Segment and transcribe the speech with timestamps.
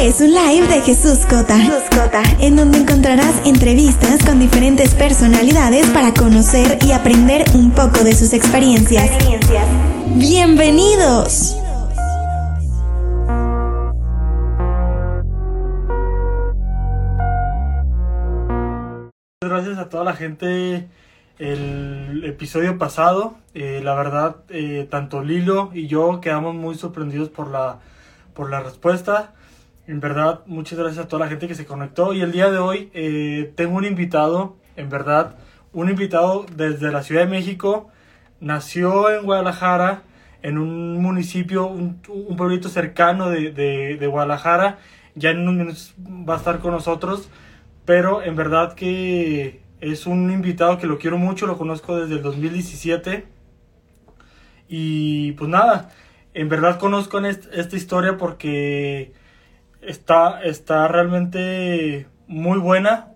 [0.00, 5.86] Es un live de Jesús Cota, Jesús Cota, en donde encontrarás entrevistas con diferentes personalidades
[5.90, 9.04] para conocer y aprender un poco de sus experiencias.
[9.04, 9.66] experiencias.
[10.16, 11.54] ¡Bienvenidos!
[19.42, 20.88] Gracias a toda la gente
[21.38, 23.34] el episodio pasado.
[23.52, 27.80] Eh, la verdad, eh, tanto Lilo y yo quedamos muy sorprendidos por la,
[28.32, 29.34] por la respuesta.
[29.90, 32.14] En verdad, muchas gracias a toda la gente que se conectó.
[32.14, 35.34] Y el día de hoy eh, tengo un invitado, en verdad,
[35.72, 37.88] un invitado desde la Ciudad de México.
[38.38, 40.04] Nació en Guadalajara,
[40.42, 44.78] en un municipio, un, un pueblito cercano de, Guadalajara.
[45.16, 47.28] Ya en unos minutos va a estar con nosotros.
[47.84, 52.22] Pero en verdad que es un invitado que lo quiero mucho, lo conozco desde el
[52.22, 53.26] 2017.
[54.68, 55.90] Y pues nada,
[56.32, 59.18] en verdad conozco esta historia porque
[59.82, 63.08] está, está realmente muy buena.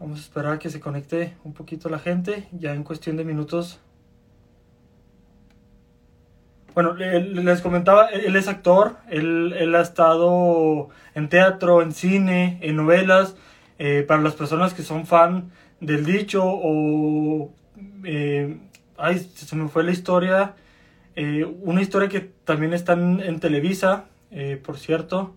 [0.00, 2.48] Vamos a esperar a que se conecte un poquito la gente.
[2.52, 3.80] Ya en cuestión de minutos
[6.78, 13.34] bueno, les comentaba, él es actor, él, ha estado en teatro, en cine, en novelas.
[13.80, 15.50] Eh, para las personas que son fan
[15.80, 17.52] del dicho o...
[18.04, 18.60] Eh,
[18.96, 20.54] ay, se me fue la historia.
[21.20, 24.04] Eh, una historia que también está en, Televisa,
[24.64, 25.34] por cierto.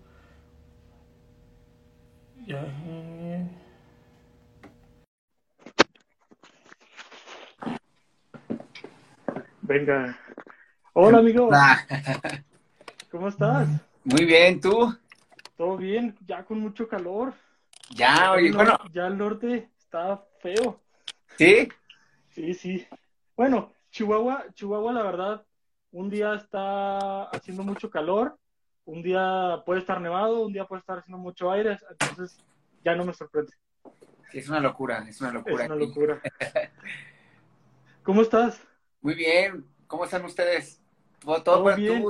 [9.62, 10.16] Venga.
[10.92, 11.50] Hola, amigo.
[13.10, 13.68] ¿Cómo estás?
[14.04, 14.96] Muy bien, ¿tú?
[15.56, 17.34] Todo bien, ya con mucho calor.
[17.90, 18.78] Ya, oye, bueno.
[18.92, 20.80] Ya el norte está feo.
[21.36, 21.68] ¿Sí?
[22.28, 22.86] Sí, sí.
[23.36, 25.44] Bueno, Chihuahua, Chihuahua, la verdad,
[25.92, 28.36] un día está haciendo mucho calor,
[28.84, 32.38] un día puede estar nevado, un día puede estar haciendo mucho aire, entonces
[32.84, 33.52] ya no me sorprende.
[34.30, 35.64] Sí, es una locura, es una locura.
[35.64, 36.22] Es una locura.
[38.02, 38.60] ¿Cómo estás?
[39.00, 40.80] Muy bien, ¿cómo están ustedes?
[41.44, 42.04] Todo, bien.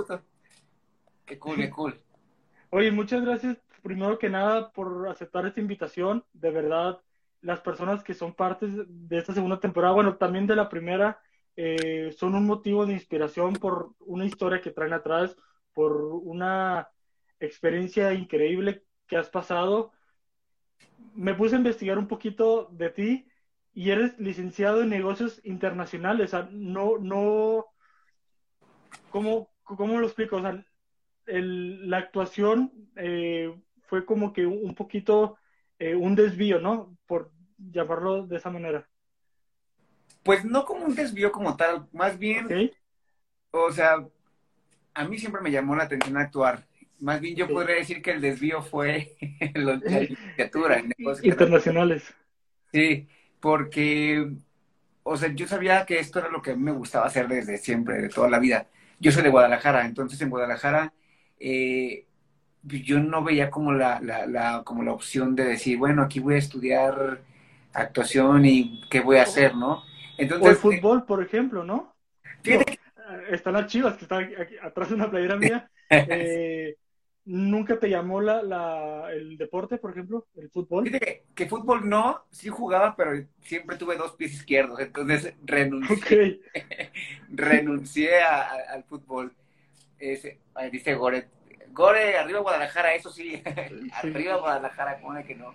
[1.26, 2.00] Qué cool, qué cool.
[2.70, 6.24] Oye, muchas gracias primero que nada por aceptar esta invitación.
[6.32, 7.00] De verdad,
[7.40, 11.20] las personas que son partes de esta segunda temporada, bueno, también de la primera,
[11.56, 15.36] eh, son un motivo de inspiración por una historia que traen atrás,
[15.72, 16.88] por una
[17.40, 19.92] experiencia increíble que has pasado.
[21.14, 23.26] Me puse a investigar un poquito de ti
[23.74, 26.32] y eres licenciado en negocios internacionales.
[26.50, 27.66] No, no,
[29.10, 30.40] ¿cómo, cómo lo explico?
[31.26, 35.36] El, la actuación eh, fue como que un poquito
[35.78, 36.96] eh, un desvío, ¿no?
[37.06, 38.88] Por llamarlo de esa manera.
[40.22, 42.70] Pues no como un desvío como tal, más bien,
[43.50, 44.06] o sea,
[44.94, 46.64] a mí siempre me llamó la atención actuar.
[47.00, 49.16] Más bien yo podría decir que el desvío fue
[49.54, 50.78] la literatura.
[50.78, 52.14] En Internacionales.
[52.72, 53.08] Sí,
[53.40, 54.32] porque,
[55.02, 57.58] o sea, yo sabía que esto era lo que a mí me gustaba hacer desde
[57.58, 58.68] siempre, de toda la vida
[59.02, 60.92] yo soy de Guadalajara, entonces en Guadalajara
[61.40, 62.06] eh,
[62.62, 66.38] yo no veía como la, la, como la opción de decir, bueno, aquí voy a
[66.38, 67.20] estudiar
[67.72, 69.82] actuación y qué voy a hacer, ¿no?
[70.18, 71.94] Entonces, o el fútbol, por ejemplo, ¿no?
[72.42, 72.78] Fíjate
[73.30, 75.68] Están las chivas que están aquí, atrás de una playera mía.
[75.94, 76.76] Eh,
[77.26, 80.86] ¿Nunca te llamó la, la, el deporte, por ejemplo, el fútbol?
[80.86, 83.12] Fíjate que, fútbol no, sí jugaba, pero
[83.42, 86.40] siempre tuve dos pies izquierdos, entonces renuncié.
[87.28, 89.34] renuncié al fútbol.
[89.98, 90.38] Ese,
[90.72, 91.28] dice Gore,
[91.72, 93.42] Gore, arriba Guadalajara, eso sí,
[94.02, 95.54] arriba Guadalajara, ¿cómo que no?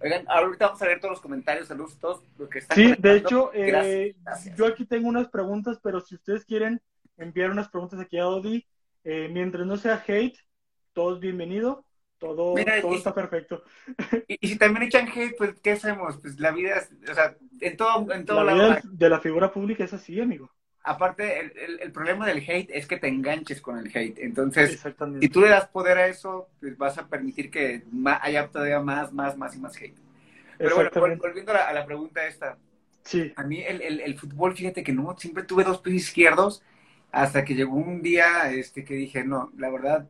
[0.00, 2.76] Oigan, ahorita vamos a ver todos los comentarios, saludos a todos los que están.
[2.76, 4.14] Sí, de hecho, eh,
[4.56, 6.80] yo aquí tengo unas preguntas, pero si ustedes quieren
[7.16, 8.66] enviar unas preguntas aquí a Odi,
[9.02, 10.38] eh, mientras no sea hate,
[10.92, 11.78] todos bienvenidos,
[12.18, 13.62] todo, todo está perfecto.
[14.28, 16.16] Y, si también echan hate, pues, ¿qué hacemos?
[16.18, 19.52] Pues la vida, es, o sea, en todo, en todo la vida de la figura
[19.52, 20.50] pública es así, amigo.
[20.88, 24.18] Aparte, el, el, problema del hate es que te enganches con el hate.
[24.20, 24.82] Entonces,
[25.20, 27.82] si tú le das poder a eso, pues vas a permitir que
[28.22, 29.98] haya todavía más, más, más y más hate.
[30.56, 32.56] Pero bueno, volviendo a la, pregunta esta.
[33.02, 33.34] Sí.
[33.36, 36.62] A mí el, el, fútbol, fíjate que no, siempre tuve dos pies izquierdos
[37.12, 40.08] hasta que llegó un día este, que dije, no, la verdad,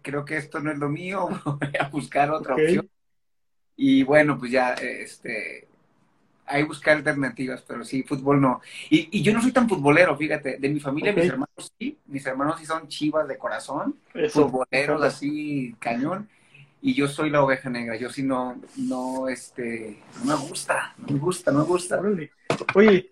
[0.00, 2.88] creo que esto no es lo mío, voy a buscar otra opción.
[3.76, 5.68] Y bueno, pues ya, este,
[6.46, 8.60] hay buscar alternativas, pero sí, fútbol no.
[8.90, 12.56] Y, yo no soy tan futbolero, fíjate, de mi familia, mis hermanos sí, mis hermanos
[12.58, 13.96] sí son chivas de corazón,
[14.30, 16.28] futboleros así, cañón.
[16.82, 21.14] Y yo soy la oveja negra, yo sí no, no, este, no me gusta, no
[21.14, 22.00] me gusta, no me gusta.
[22.74, 23.10] Oye,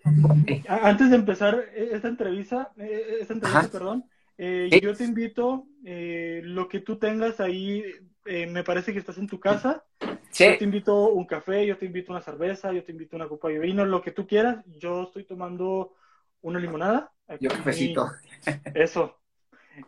[0.67, 4.05] antes de empezar esta entrevista, eh, esta entrevista, perdón,
[4.37, 7.83] Eh, yo te invito, eh, lo que tú tengas ahí,
[8.25, 9.85] eh, me parece que estás en tu casa.
[10.31, 10.45] Sí.
[10.45, 13.49] Yo te invito un café, yo te invito una cerveza, yo te invito una copa
[13.49, 14.63] de vino, lo que tú quieras.
[14.65, 15.93] Yo estoy tomando
[16.41, 17.11] una limonada.
[17.39, 18.09] Yo cafecito.
[18.73, 19.19] Eso.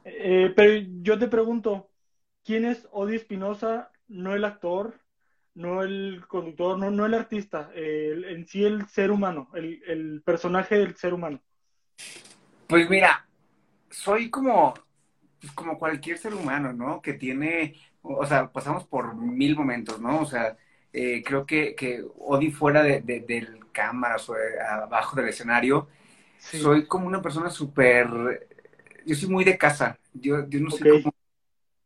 [0.04, 1.90] Eh, pero yo te pregunto,
[2.44, 3.92] ¿quién es Odi Espinosa?
[4.08, 5.00] No el actor,
[5.54, 10.22] no el conductor, no, no el artista, el- en sí el ser humano, el, el
[10.24, 11.42] personaje del ser humano.
[12.68, 13.28] Pues mira,
[13.90, 14.74] soy como,
[15.40, 17.02] pues como cualquier ser humano, ¿no?
[17.02, 17.76] Que tiene,
[18.10, 20.22] o sea, pasamos por mil momentos, ¿no?
[20.22, 20.58] O sea,
[20.94, 24.36] eh, creo que, que Odi fuera de, de- del cámaras o
[24.70, 25.88] abajo del escenario,
[26.38, 26.58] Sí.
[26.64, 28.08] soy como una persona súper,
[29.06, 31.14] yo soy muy de casa, yo, yo no soy como,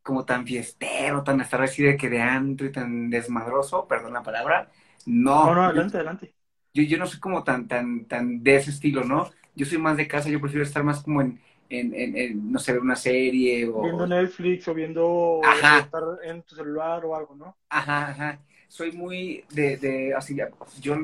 [0.04, 4.24] como tan fiestero, tan estar así de que de antro y tan desmadroso, perdón la
[4.24, 4.72] palabra,
[5.06, 6.36] no, No, no, yo- adelante, adelante.
[6.74, 9.30] yo, yo no soy como tan, tan, tan de ese estilo, ¿no?
[9.56, 11.40] Yo soy más de casa, yo prefiero estar más como en,
[11.70, 13.82] en, en- en, no sé, una serie o...
[13.86, 15.06] Viendo Netflix o viendo
[15.42, 15.76] Ajá.
[15.82, 17.58] estar en tu celular o algo, ¿no?
[17.70, 18.40] Ajá, ajá.
[18.68, 20.50] Soy muy de, de así, ya,
[20.82, 20.96] yo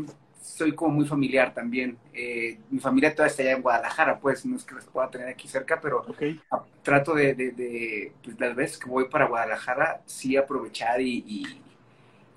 [0.42, 1.98] soy como muy familiar también.
[2.14, 5.28] Eh, mi familia toda está allá en Guadalajara, pues, no es que los pueda tener
[5.30, 6.06] aquí cerca, pero
[6.50, 11.24] a- trato de, de, de, pues, las veces que voy para Guadalajara, sí aprovechar y,
[11.28, 11.62] y,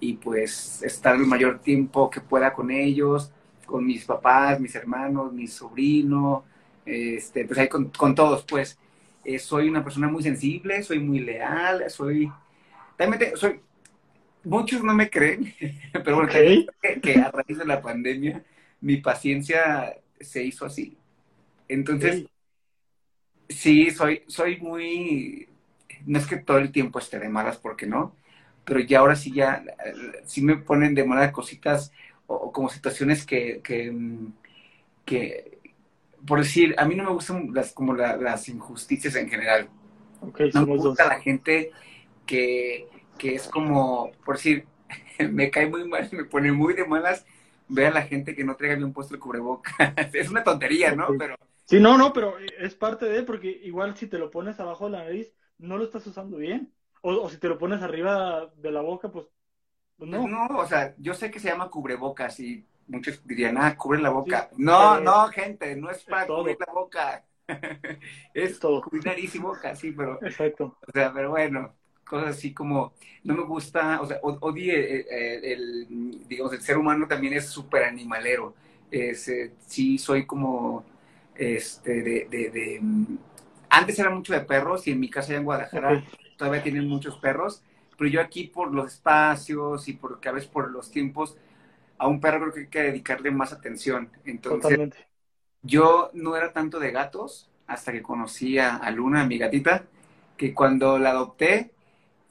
[0.01, 3.33] y, pues estar el mayor tiempo que pueda con ellos,
[3.71, 6.45] con mis papás, mis hermanos, mi sobrino,
[6.85, 8.79] este, pues ahí con, con todos, pues.
[9.25, 12.31] Eh, soy una persona muy sensible, soy muy leal, soy...
[12.97, 13.61] También te- soy...
[14.45, 15.55] Muchos no me creen,
[15.93, 18.45] pero bueno, que, que a raíz de la pandemia
[18.81, 20.97] mi paciencia se hizo así.
[21.69, 22.27] Entonces.
[23.49, 25.49] Sí, soy, soy muy,
[26.07, 28.15] no es que todo el tiempo esté de malas, porque no,
[28.65, 31.93] pero ya ahora sí ya, eh, sí me ponen de malas cositas
[32.31, 34.33] o, como situaciones que, que, mm,
[35.07, 35.59] que,
[36.27, 39.69] por decir, a mí no me gustan las, como la- las injusticias en general.
[40.53, 40.79] No me dos.
[40.79, 41.73] gusta la gente
[42.27, 42.89] que,
[43.19, 44.67] que es como, por decir,
[45.31, 47.27] me cae muy mal, me pone muy de malas
[47.69, 49.73] ver a la gente que no traiga bien puesto el cubreboca.
[50.15, 51.17] Es una tontería, ¿no?
[51.19, 51.37] Pero
[51.67, 54.91] Sí, no, no, pero es parte de, porque igual si te lo pones abajo de
[54.93, 56.75] la nariz, no lo estás usando bien.
[57.03, 59.27] O, o si te lo pones arriba de la boca, pues,
[60.01, 60.27] pues no.
[60.27, 64.11] No, o sea, yo sé que se llama cubrebocas y muchos dirían, ah, cubre la
[64.11, 64.51] boca.
[64.57, 66.45] no, no, gente, no es para todo.
[66.45, 67.25] cubrir la boca.
[68.35, 68.83] es todo.
[68.83, 70.77] cubrir nariz y boca, sí, pero, Exacto.
[70.89, 71.75] o sea, pero bueno,
[72.05, 72.95] cosas así como,
[73.25, 77.35] no me gusta, o sea, o- odio el, el- el, digamos, el ser humano también
[77.35, 78.55] es súper animalero.
[78.91, 80.85] Es, eh, sí, soy como,
[81.35, 83.19] este, de, de, de, mm,
[83.71, 86.03] antes era mucho de perros y en mi casa allá en Guadalajara
[86.37, 87.63] todavía tienen muchos perros,
[88.01, 91.39] pero yo aquí por los espacios y por, a veces por los tiempos,
[91.99, 94.11] a un perro creo que hay que dedicarle más atención.
[94.27, 95.09] Entonces, Totalmente.
[95.63, 99.85] yo no era tanto de gatos hasta que conocí a, a Luna, mi gatita,
[100.37, 101.73] que cuando la adopté,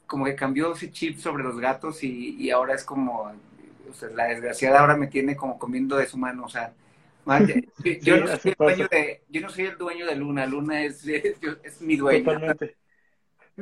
[0.06, 3.32] como que cambió ese chip sobre los gatos y, y ahora es como,
[3.90, 6.74] o sea, la desgraciada ahora me tiene como comiendo de su mano, o sea,
[7.46, 7.54] yo,
[8.02, 10.82] yo Sí, no soy el dueño de, yo no soy el dueño de Luna, Luna
[10.84, 12.40] es, es, es mi dueño.
[12.42, 12.76] Totalmente.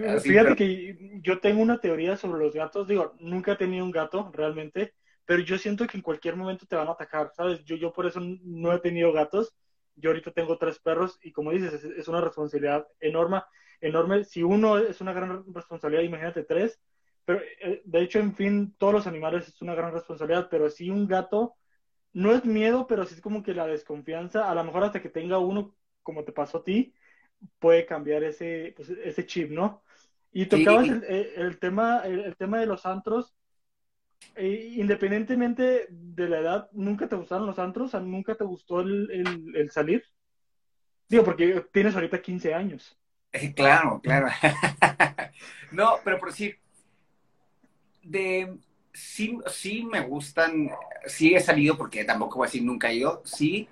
[0.07, 2.87] Así, Fíjate pero- que yo tengo una teoría sobre los gatos.
[2.89, 6.77] Digo, nunca he tenido un gato realmente, pero yo siento que en cualquier momento te
[6.77, 7.65] van a atacar, ¿sabes?
[7.65, 9.55] Yo, yo por eso no he tenido gatos.
[9.97, 13.43] Yo ahorita tengo tres perros y como dices, es, es una responsabilidad enorme,
[13.81, 14.25] enorme.
[14.25, 16.81] Si uno es una gran responsabilidad, imagínate tres.
[17.25, 20.89] Pero eh, de hecho, en fin, todos los animales es una gran responsabilidad, pero si
[20.91, 21.57] un gato
[22.13, 25.11] no es miedo, pero sí es como que la desconfianza, a lo mejor hasta que
[25.11, 26.95] tenga uno, como te pasó a ti,
[27.59, 29.83] puede cambiar ese, pues, ese chip, ¿no?
[30.33, 30.91] Y tocabas Sí.
[30.91, 33.35] el, el- el tema, el, el tema de los antros.
[34.37, 37.95] Eh, independientemente de la edad, ¿nunca te gustaron los antros?
[37.95, 39.11] O ¿Nunca te gustó el,
[39.57, 40.05] el- salir?
[41.09, 42.99] Digo, porque tienes ahorita 15 años.
[43.33, 44.29] Eh, Claro, claro.
[45.73, 46.59] no, pero por decir,
[48.03, 48.57] de
[48.93, 50.71] sí, sí me gustan,
[51.07, 53.69] sí he salido porque tampoco voy a decir nunca ido, sí,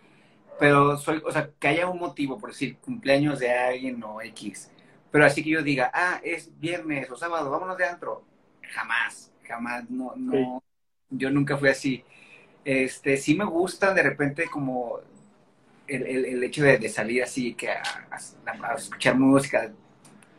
[0.59, 4.71] pero soy, o sea, que haya un motivo, por decir, cumpleaños de alguien o X.
[5.11, 8.25] Pero así que yo diga, ah, es viernes o sábado, vámonos de antro.
[8.75, 10.63] Jamás, jamás, no, no,
[11.11, 12.05] yo nunca fui así.
[12.65, 14.99] Este, sí me gusta de repente como
[15.87, 19.73] el, el, el hecho de, de, salir así, que a, a, a, escuchar música,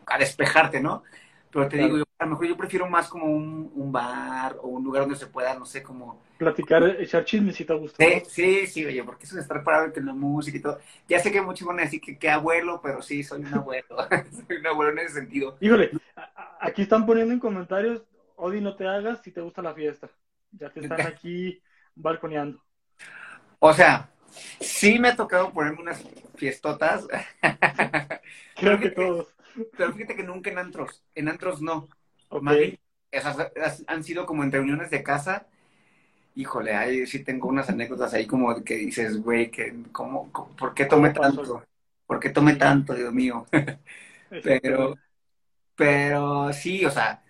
[0.05, 1.03] a despejarte, ¿no?
[1.51, 1.93] Pero te claro.
[1.93, 5.03] digo, yo, a lo mejor yo prefiero más como un, un, bar o un lugar
[5.03, 6.21] donde se pueda, no sé, como...
[6.37, 8.03] Platicar, echar chismecito a gusto.
[8.03, 10.79] Sí, sí, sí, oye, porque eso de estar parado con la música y todo.
[11.07, 13.87] Ya sé que muchos van a decir que, que abuelo, pero sí, soy un abuelo.
[14.47, 15.57] soy un abuelo en ese sentido.
[15.59, 15.91] Híjole,
[16.59, 18.03] aquí están poniendo en comentarios,
[18.35, 20.09] Odi, no te hagas si te gusta la fiesta.
[20.51, 21.61] Ya te están aquí
[21.95, 22.61] balconeando.
[23.59, 24.11] O sea,
[24.59, 26.03] Sí me ha tocado ponerme unas
[26.35, 27.07] fiestotas.
[28.55, 29.33] Creo que todos.
[29.75, 31.03] Pero fíjate que nunca en antros.
[31.15, 31.87] En antros no.
[32.29, 32.45] Ok.
[32.45, 32.79] Más bien,
[33.11, 33.37] esas
[33.87, 35.47] han sido como en reuniones de casa.
[36.35, 40.73] Híjole, ahí sí tengo unas anécdotas ahí como que dices, güey, que cómo, cómo- ¿por
[40.75, 41.63] qué tomé tanto?
[42.07, 43.47] ¿Por qué tomé tanto, Dios mío?
[44.41, 44.95] Pero,
[45.75, 47.23] pero sí, o sea,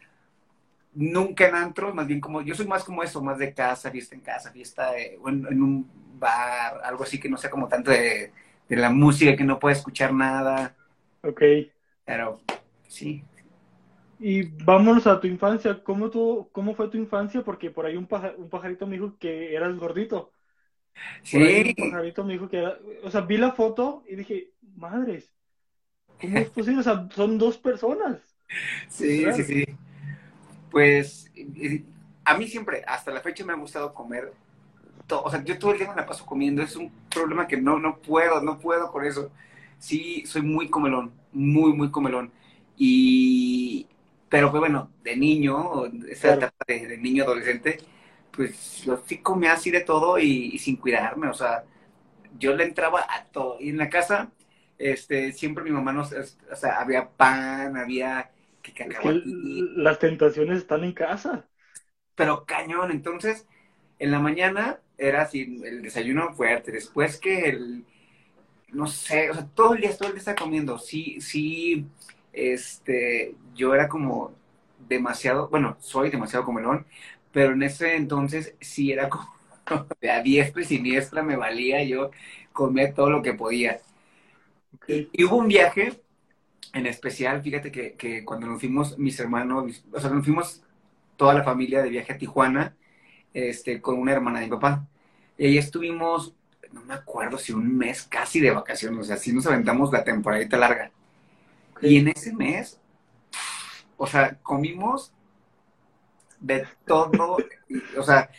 [0.93, 4.15] nunca en antros, más bien como, yo soy más como eso, más de casa, fiesta
[4.15, 5.89] en casa, fiesta eh, o en, en un
[6.19, 8.31] bar, algo así que no sea como tanto de,
[8.67, 10.75] de la música, que no pueda escuchar nada,
[11.23, 11.41] Ok.
[12.05, 12.39] pero
[12.87, 13.23] sí.
[14.19, 15.83] Y vámonos a tu infancia.
[15.83, 17.43] ¿Cómo, tu, ¿Cómo fue tu infancia?
[17.43, 20.33] Porque por ahí un, paja- un pajarito me dijo que eras gordito.
[21.29, 22.77] Por ahí Sí, un pajarito me dijo que era...
[23.03, 25.33] O sea, vi la foto y dije, madres,
[26.19, 26.81] ¿cómo es posible?
[26.81, 28.37] O sea, son dos personas.
[28.89, 29.65] sí, sí, sí.
[30.71, 31.83] Pues eh,
[32.25, 34.33] a mí siempre, hasta la fecha me ha gustado comer.
[35.07, 36.61] to- o sea, yo todo el día me la paso comiendo.
[36.63, 39.31] Es un problema que no, no puedo, no puedo con eso.
[39.79, 42.31] Sí, soy muy comelón, muy, muy comelón.
[42.77, 43.87] Y,
[44.29, 46.31] pero pues bueno, de niño, esa Claro.
[46.31, 47.77] etapa de, de niño adolescente,
[48.31, 51.29] pues lo sí comía así de todo y, y sin cuidarme.
[51.29, 51.63] O sea,
[52.39, 53.57] yo le entraba a todo.
[53.59, 54.31] Y en la casa,
[54.77, 58.31] este, siempre mi mamá nos, o sea, había pan, había
[58.61, 59.39] que Es que cacahuatito,
[59.85, 61.47] las tentaciones están en casa.
[62.15, 62.91] pero cañón.
[62.91, 63.47] Entonces,
[63.99, 67.85] en la mañana era así el desayuno fuerte, después que el,
[68.69, 70.79] no sé, o sea, todo el día, todo el día estaba comiendo.
[70.79, 71.87] Sí, sí,
[72.37, 74.33] este, yo era como
[74.87, 76.85] demasiado, bueno, soy demasiado comelón,
[77.31, 79.27] pero en ese entonces sí era como
[80.01, 82.11] de a diestra y siniestra me valía, yo
[82.53, 83.81] comía todo lo que podía.
[84.87, 86.01] Y, y hubo un viaje
[86.73, 90.63] en especial, fíjate que, que cuando nos fuimos mis hermanos, o sea, nos fuimos
[91.17, 92.75] toda la familia de viaje a Tijuana,
[93.33, 94.87] este, con una hermana de mi papá.
[95.37, 96.35] Y ahí estuvimos,
[96.73, 100.03] no me acuerdo si un mes casi de vacaciones, o sea, sí nos aventamos la
[100.03, 100.91] temporadita larga.
[101.81, 102.79] Y en ese mes,
[103.97, 105.13] o sea, comimos
[106.39, 108.29] de todo, y, o sea,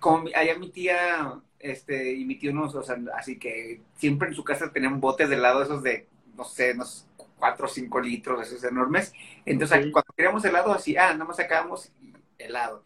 [0.00, 4.34] con, allá mi tía, este, y mi tío nos, o sea, así que siempre en
[4.34, 7.06] su casa tenían botes de helado esos de, no sé, unos
[7.38, 9.12] cuatro o cinco litros, esos enormes.
[9.44, 11.92] Entonces, cuando queríamos helado, así, ah, nada más sacábamos
[12.38, 12.84] helado.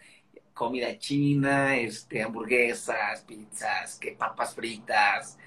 [0.52, 5.38] Comida china, este, hamburguesas, pizzas, que papas fritas.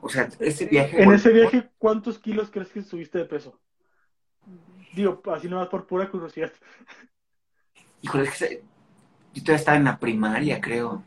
[0.00, 1.02] O sea, ese viaje.
[1.02, 3.58] En ese viaje, ¿cuántos kilos crees que subiste de peso?
[4.96, 6.52] Digo, así nomás por pura curiosidad.
[8.02, 8.62] Híjole, es que se-
[9.34, 11.02] yo todavía estaba en la primaria, creo.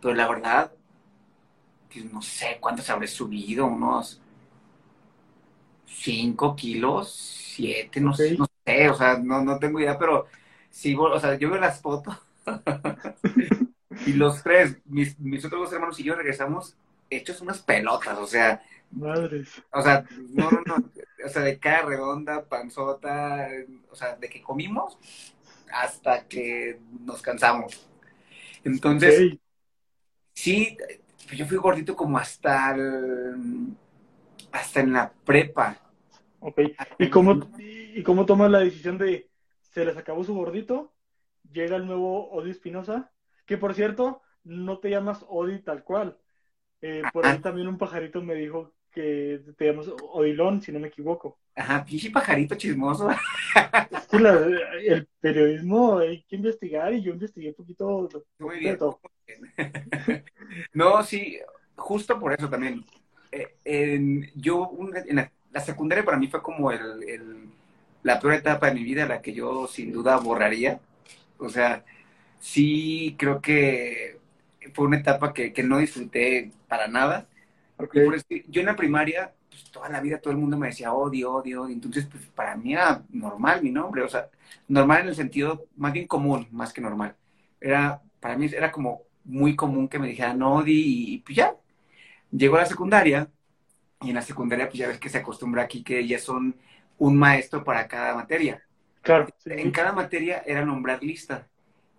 [0.00, 0.72] Pero la verdad,
[1.92, 4.20] pues no sé cuántos habré subido, unos
[5.86, 7.12] 5 kilos,
[7.54, 10.26] 7, no, sé, no sé, o sea, no, no tengo idea, pero
[10.70, 12.16] sí, o sea, yo veo las fotos
[14.04, 16.76] y los tres, mis, mis otros dos hermanos y yo regresamos
[17.10, 19.62] hechos unas pelotas, o sea, Madres.
[19.72, 20.76] o sea, no, no, no,
[21.26, 23.48] o sea, de cara redonda, panzota,
[23.90, 24.98] o sea, de que comimos
[25.72, 27.88] hasta que nos cansamos.
[28.64, 29.38] Entonces,
[30.32, 30.76] sí,
[31.34, 33.76] yo fui gordito como hasta el-
[34.52, 35.78] hasta en la prepa.
[36.40, 36.60] Ok.
[36.98, 39.28] ¿Y cómo, ¿Y cómo tomas la decisión de
[39.60, 40.94] se les acabó su gordito?
[41.52, 43.12] Llega el nuevo Odi Espinosa,
[43.46, 46.18] que por cierto, no te llamas Odi tal cual.
[46.82, 50.88] Eh, por ahí también un pajarito me dijo que te llamas Odilón, si no me
[50.88, 51.38] equivoco.
[51.54, 53.08] Ajá, pinche pajarito chismoso.
[53.90, 54.46] Es que la-
[54.84, 58.76] el periodismo hay que investigar y yo investigué un poquito Muy de bien.
[58.76, 59.00] todo.
[60.74, 61.38] No, sí,
[61.76, 62.84] justo por eso también.
[63.32, 67.48] Eh, en- yo, una- en la, la secundaria para mí fue como el, el-
[68.02, 70.80] la peor etapa de mi vida, la que yo sin duda borraría.
[71.38, 71.84] O sea,
[72.40, 74.18] sí creo que
[74.74, 77.28] fue una etapa que, que no disfruté para nada.
[77.76, 80.92] Por eso, yo en la primaria, pues toda la vida todo el mundo me decía
[80.92, 81.68] odio, odio.
[81.68, 84.28] Entonces, pues para mí era normal mi nombre, o sea,
[84.68, 87.14] normal en el sentido más bien común, más que normal.
[87.60, 91.54] Era, para mí era como muy común que me dijeran Odi y, pues ya.
[92.30, 93.28] Llegó a la secundaria
[94.00, 96.56] y en la secundaria pues ya ves que se acostumbra aquí que ya son
[96.98, 98.62] un maestro para cada materia.
[99.02, 99.28] Claro.
[99.38, 101.46] sí, En cada materia era nombrar lista.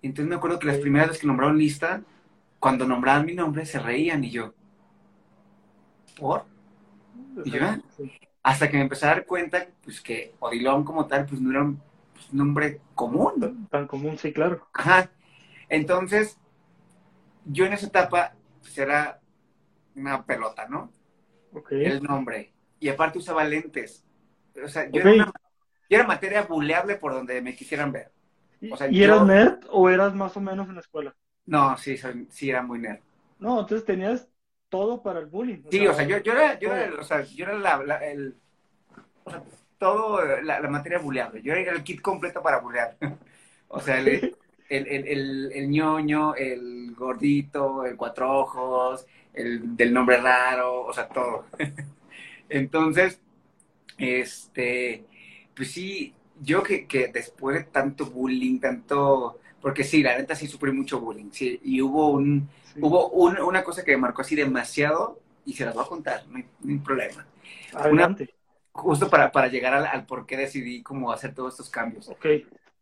[0.01, 2.01] Entonces me acuerdo que las primeras veces que nombraron lista,
[2.60, 4.53] cuando nombraban mi nombre se reían y yo,
[6.19, 6.45] ¿por?
[7.97, 8.12] Sí.
[8.43, 11.62] Hasta que me empecé a dar cuenta, pues que Odilon como tal, pues no era
[11.63, 11.81] un
[12.13, 13.67] pues, nombre común.
[13.69, 14.67] Tan común, sí, claro.
[14.74, 15.09] Ajá.
[15.69, 16.38] Entonces,
[17.45, 19.19] yo en esa etapa, pues era
[19.95, 20.91] una pelota, ¿no?
[21.53, 21.71] Ok.
[21.74, 22.53] El nombre.
[22.79, 24.05] Y aparte usaba lentes.
[24.63, 25.33] O sea, yo, era, una-
[25.89, 28.12] yo era materia buleable por donde me quisieran ver.
[28.62, 31.15] ¿Y, o sea, y yo- eras nerd o eras más o menos en la escuela?
[31.45, 33.00] No, sí, soy- sí era muy nerd.
[33.39, 34.27] No, entonces tenías
[34.69, 35.62] todo para el bullying.
[35.69, 38.36] sí, o sea, yo, yo era, yo era, o sea, yo era la, el,
[39.24, 39.43] o sea,
[39.77, 41.41] todo, la, la materia bulleable.
[41.41, 42.97] Yo era el kit completo para bullear.
[43.67, 44.36] o sea, el,
[44.69, 51.07] el, el, el, ñoño, el gordito, el cuatro ojos, el del nombre raro, o sea,
[51.07, 51.45] todo.
[52.50, 53.19] Entonces,
[53.97, 55.05] este,
[55.55, 60.47] pues sí, yo que, que después de tanto bullying, tanto, porque sí, la neta sí
[60.47, 62.50] sufrí mucho bullying, sí, y hubo un,
[62.81, 66.38] hubo una cosa que me marcó así demasiado, y se las voy a contar, no
[66.38, 67.25] hay, problema.
[67.74, 68.34] Adelante.
[68.72, 72.10] justo para, para llegar al, al, por qué decidí cómo hacer todos estos cambios.
[72.10, 72.25] Ok.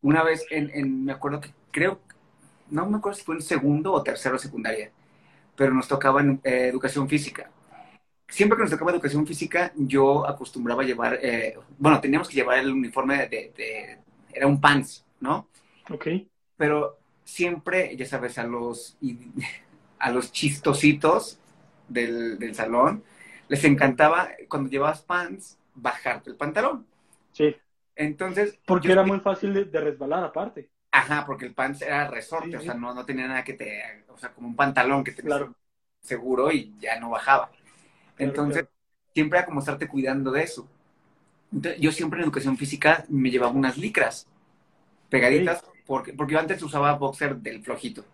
[0.01, 1.99] Una vez, en, en, me acuerdo que, creo,
[2.69, 4.91] no me acuerdo si fue en segundo o tercero secundaria,
[5.55, 7.49] pero nos tocaba en, eh, educación física
[8.27, 12.59] siempre que nos tocaba educación física, yo acostumbraba a llevar, eh, bueno, teníamos que llevar
[12.59, 13.99] el uniforme de,
[14.33, 15.47] era un pants, ¿no?
[15.89, 16.07] Ok.
[16.57, 18.97] Pero siempre, ya sabes, a los,
[20.05, 21.39] a los chistositos
[21.87, 23.03] del, del salón,
[23.47, 26.85] les encantaba cuando llevabas pants, bajarte el pantalón.
[27.31, 27.55] Sí.
[27.95, 28.59] Entonces.
[28.67, 30.69] Porque era muy fácil de, resbalar aparte.
[30.91, 34.17] Ajá, porque el pants era resorte, o sea, no, no tenía nada que te, o
[34.19, 35.55] sea, como un pantalón que te claro.
[36.01, 37.49] seguro y ya no bajaba.
[38.19, 38.67] Entonces,
[39.11, 40.69] siempre era como estarte cuidando de eso.
[41.51, 44.27] Entonces, yo siempre en educación física me llevaba unas licras
[45.09, 48.05] pegaditas, porque, porque yo antes usaba boxer del flojito.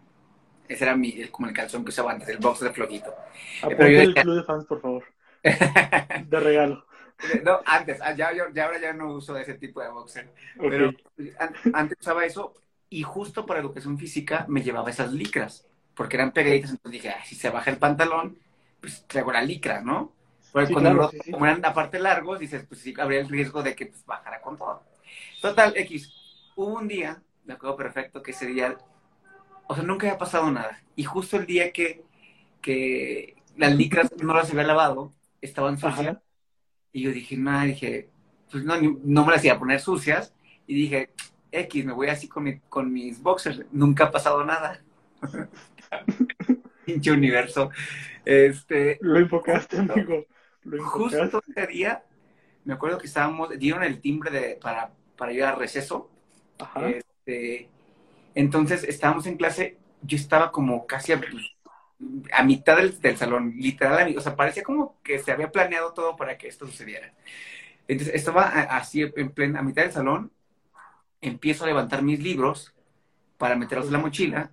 [0.68, 3.14] Ese era mi, como el calzón que usaba antes, el boxer flojito.
[3.62, 5.04] Pero yo, el club de fans, por favor.
[5.44, 6.86] de regalo.
[7.44, 10.30] No, antes, ah, ya, ya, ahora ya no uso ese tipo de boxer.
[10.58, 10.92] Pero
[11.74, 12.54] antes usaba eso
[12.90, 17.36] y justo para educación física me llevaba esas licras, porque eran pegaditas, entonces dije, si
[17.36, 18.38] se baja el pantalón,
[18.80, 20.14] pues traigo la licra, ¿no?
[20.52, 23.86] Porque cuando los, como eran aparte largos, dices, pues sí, habría el riesgo de que
[23.86, 24.84] pues, bajara con todo.
[25.42, 26.14] Total, X.
[26.56, 28.78] Hubo un día, me acuerdo perfecto, que ese día,
[29.72, 30.82] o sea, nunca había pasado nada.
[30.98, 32.04] Y justo el día que,
[32.62, 36.18] que las licras no las había lavado, estaban sucias.
[36.92, 38.10] Y yo dije, nada, dije,
[38.52, 40.34] pues no, no me las iba a poner sucias.
[40.68, 41.14] Y dije,
[41.54, 43.64] X, me voy así con, mi, con mis boxers.
[43.72, 44.82] Nunca ha pasado nada.
[46.86, 47.70] Pinche universo.
[48.26, 50.26] Este, lo invocaste, amigo.
[50.82, 52.04] Justo ese día,
[52.66, 56.10] me acuerdo que estábamos, dieron el timbre de, para, para ir a receso.
[56.76, 57.70] Este,
[58.36, 61.22] entonces estábamos en clase, yo estaba como casi a,
[62.44, 66.48] mitad del, salón, literal, o sea, parecía como que se había planeado todo para que
[66.48, 67.14] esto sucediera.
[67.88, 70.32] Entonces estaba así en plena, a mitad del salón,
[71.20, 72.74] empiezo a levantar mis libros
[73.38, 74.52] para meterlos en la mochila,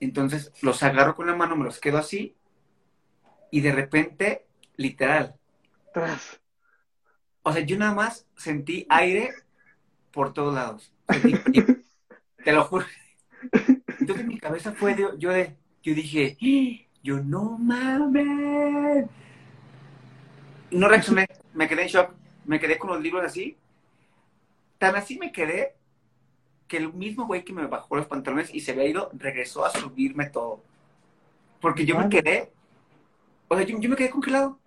[0.00, 2.34] entonces los agarro con la mano, me los quedo así
[3.50, 5.36] y de repente, literal.
[7.42, 9.30] O sea, yo nada más sentí aire
[10.10, 10.92] por todos lados.
[12.44, 12.86] te lo juro.
[14.00, 16.36] Entonces mi cabeza fue de, yo de, yo dije,
[17.02, 19.06] yo no mames.
[20.70, 22.12] No reaccioné, me quedé en shock,
[22.46, 23.56] me quedé con los libros así.
[24.78, 25.74] Tan así me quedé
[26.66, 29.70] que el mismo güey que me bajó los pantalones y se había ido, regresó a
[29.70, 30.62] subirme todo.
[31.60, 32.50] Porque yo me quedé
[33.52, 34.58] o sea, yo, me quedé congelado.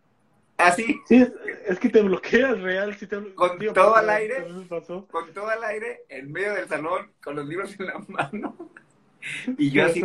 [0.57, 1.01] Así.
[1.07, 1.25] Sí,
[1.65, 2.97] es que te bloqueas real.
[3.35, 4.45] con todo al aire.
[5.09, 8.71] Con todo al aire, en medio del salón, con los libros en la mano.
[9.57, 10.03] Y yo así.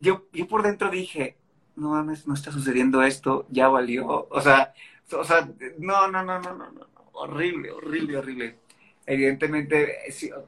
[0.00, 1.36] Yo, yo por dentro dije,
[1.76, 4.28] no mames, no está sucediendo esto, ya valió.
[4.30, 4.72] O sea,
[5.12, 6.86] o sea, no, no, no, no, no, no.
[7.12, 8.58] Horrible, horrible, horrible.
[9.06, 9.96] Evidentemente,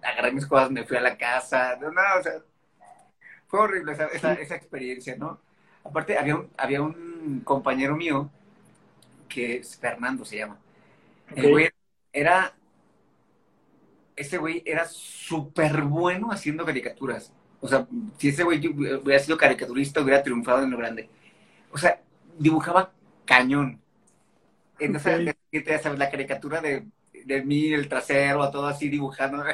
[0.02, 1.76] agarré mis cosas, me fui a la casa.
[1.80, 2.42] No, o sea,
[3.48, 5.40] fue horrible esa, esa, esa experiencia, ¿no?
[5.82, 8.30] Aparte, había un, había un compañero mío,
[9.30, 10.58] que es Fernando se llama.
[11.34, 11.70] El güey
[12.12, 12.54] era.
[14.16, 17.32] Ese güey era súper bueno haciendo caricaturas.
[17.60, 17.86] O sea,
[18.18, 21.08] si ese güey hubiera sido caricaturista, hubiera triunfado en lo grande.
[21.72, 22.02] O sea,
[22.38, 22.92] dibujaba
[23.24, 23.80] cañón.
[24.78, 25.36] Entonces,
[25.82, 26.86] sabes, la caricatura de,
[27.24, 29.44] de mí, el trasero, a todo así dibujando.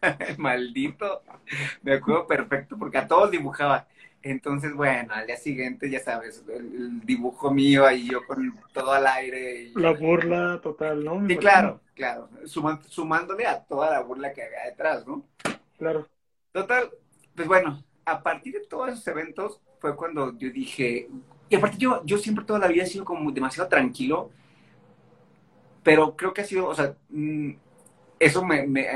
[0.38, 1.22] Maldito.
[1.82, 3.86] Me acuerdo perfecto porque a todos dibujaba.
[4.24, 9.06] Entonces, bueno, al día siguiente, ya sabes, el, dibujo mío ahí yo con todo al
[9.06, 9.70] aire.
[9.76, 11.28] la burla total, ¿no?
[11.28, 12.30] Sí, claro, claro.
[12.46, 15.26] sumándole a toda la burla que había detrás, ¿no?
[15.76, 16.08] Claro.
[16.52, 16.88] Total,
[17.36, 21.10] pues bueno, a partir de todos esos eventos fue cuando yo dije,
[21.50, 24.30] y aparte yo, yo siempre toda la vida he sido como demasiado tranquilo,
[25.82, 27.50] pero creo que ha sido, o sea, mm,
[28.18, 28.88] eso me, me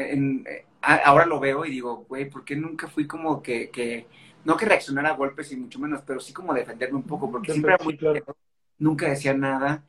[0.81, 4.07] ahora lo veo y digo, güey, ¿por qué nunca fui como que, que
[4.49, 7.53] no que reaccionara a golpes y mucho menos, pero sí como defenderme un poco, porque
[7.53, 7.99] siempre era muy
[8.79, 9.85] nunca decía nada.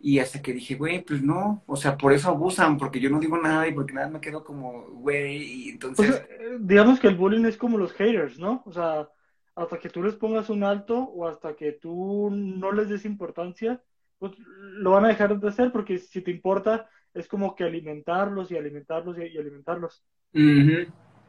[0.00, 3.20] Y hasta que dije, güey, pues no, o sea, por eso abusan, porque yo no
[3.20, 6.20] digo nada y porque nada me quedo como, güey, y entonces...
[6.28, 8.64] Eh, digamos que el bullying es como los haters, ¿no?
[8.66, 9.08] O sea,
[9.54, 13.80] hasta que tú les pongas un alto o hasta que tú no les des importancia,
[14.18, 18.50] pues lo van a dejar de hacer porque si te importa es como que alimentarlos
[18.50, 20.02] y alimentarlos y, alimentarlos.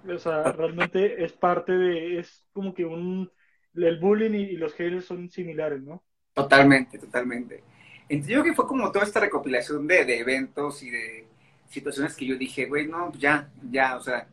[0.08, 3.32] O sea, realmente es parte de, es como que un,
[3.76, 6.04] el bullying y, los haters son similares, ¿no?
[6.34, 7.64] Totalmente, totalmente.
[8.08, 11.26] Creo que fue como toda esta recopilación de, de eventos y de
[11.70, 14.28] situaciones que yo dije, güey, no, ya, ya, o sea,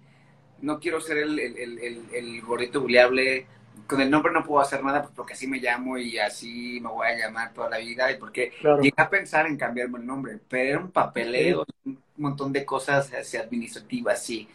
[0.60, 3.46] no quiero ser el, el, el, el gordito buleable,
[3.86, 6.88] con el nombre no puedo hacer nada pues, porque así me llamo y así me
[6.88, 10.38] voy a llamar toda la vida y porque llegué a pensar en cambiarme el nombre,
[10.48, 14.48] pero era un papeleo, un montón de cosas así, administrativas, sí.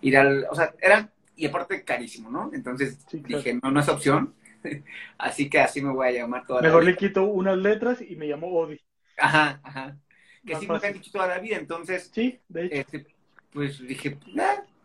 [0.00, 2.50] Ir al, o sea, era, y aparte carísimo, ¿no?
[2.52, 4.34] Entonces dije, no, no es opción,
[5.18, 6.92] así que así me voy a llamar toda Mejor la vida.
[6.92, 8.80] Mejor le quito unas letras y me llamo Odi.
[9.18, 9.96] Ajá, ajá.
[10.44, 12.10] Que sí me han dicho toda la vida, entonces.
[12.12, 12.74] Sí, de hecho.
[12.76, 13.06] Este,
[13.52, 14.18] pues dije,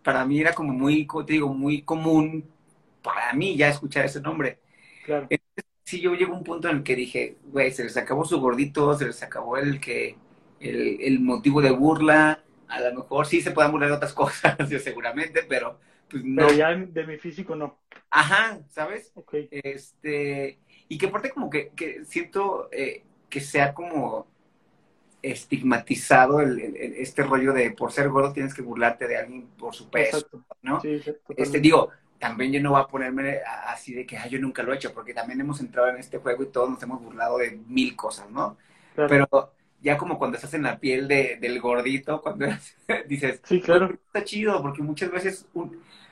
[0.04, 2.46] para mí era como muy, te digo, muy común
[3.06, 4.60] para mí ya escuchar ese nombre.
[5.06, 5.28] Claro.
[5.30, 8.26] Entonces, sí, yo llego a un punto en el que dije, güey, se les acabó
[8.26, 10.18] su gordito, se les acabó el que,
[10.60, 12.44] el, el motivo de burla,
[12.76, 16.48] a lo mejor sí se puedan burlar de otras cosas, yo seguramente, pero pues no.
[16.48, 17.80] Pero ya de mi físico no.
[18.10, 19.12] Ajá, ¿sabes?
[19.16, 19.34] Ok.
[19.52, 24.28] Este, y que aparte como que, que siento eh, que sea como
[25.22, 29.90] estigmatizado el, este rollo de por ser gordo tienes que burlarte de alguien por su
[29.90, 30.28] peso,
[30.62, 30.80] ¿no?
[30.82, 31.02] Sí,
[31.36, 34.76] este, digo, también yo no voy a ponerme así de que yo nunca lo he
[34.76, 37.96] hecho, porque también hemos entrado en este juego y todos nos hemos burlado de mil
[37.96, 38.58] cosas, ¿no?
[38.96, 39.52] Pero
[39.86, 42.48] ya como cuando estás en la piel de, del gordito, cuando
[43.08, 43.92] dices, sí, claro.
[44.08, 45.48] está chido, porque muchas veces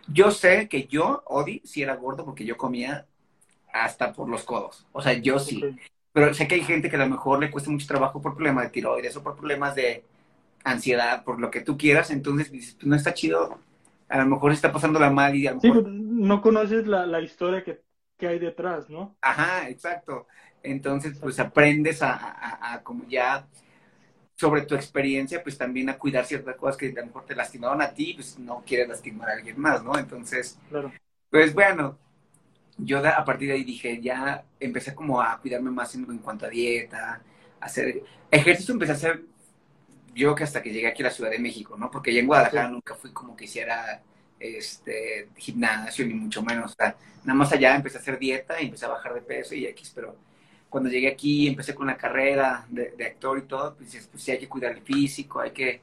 [0.07, 3.07] yo sé que yo, Odi, sí era gordo porque yo comía
[3.73, 5.61] hasta por los codos, o sea, yo sí.
[6.11, 8.65] Pero sé que hay gente que a lo mejor le cuesta mucho trabajo por problemas
[8.65, 10.05] de tiroides o por problemas de
[10.63, 13.57] ansiedad, por lo que tú quieras, entonces dices, pues no está chido
[14.07, 15.83] a lo mejor está pasando la mal y a lo mejor...
[15.85, 17.81] Sí, no conoces la, la historia que,
[18.15, 19.17] que, hay detrás, ¿no?
[19.21, 20.27] Ajá, exacto.
[20.61, 23.47] Entonces, pues aprendes a, a, a, como ya
[24.35, 27.81] sobre tu experiencia, pues también a cuidar ciertas cosas que a lo mejor te lastimaron
[27.81, 29.97] a ti, pues no quieres lastimar a alguien más, ¿no?
[29.97, 30.91] Entonces, claro.
[31.29, 31.97] pues bueno,
[32.77, 36.45] yo a partir de ahí dije, ya empecé como a cuidarme más en, en cuanto
[36.45, 37.21] a dieta,
[37.59, 39.23] hacer ejercicio, empecé a hacer
[40.15, 41.89] yo que hasta que llegué aquí a la Ciudad de México, ¿no?
[41.89, 44.01] Porque ya en Guadalajara nunca fui como que hiciera
[44.39, 46.71] este, gimnasio, ni mucho menos.
[46.71, 49.55] O sea, nada más allá empecé a hacer dieta y empecé a bajar de peso
[49.55, 50.15] y X, pero
[50.73, 54.39] cuando llegué aquí, empecé con la carrera de, actor y todo, pues, pues sí hay
[54.39, 55.81] que cuidar el físico, hay que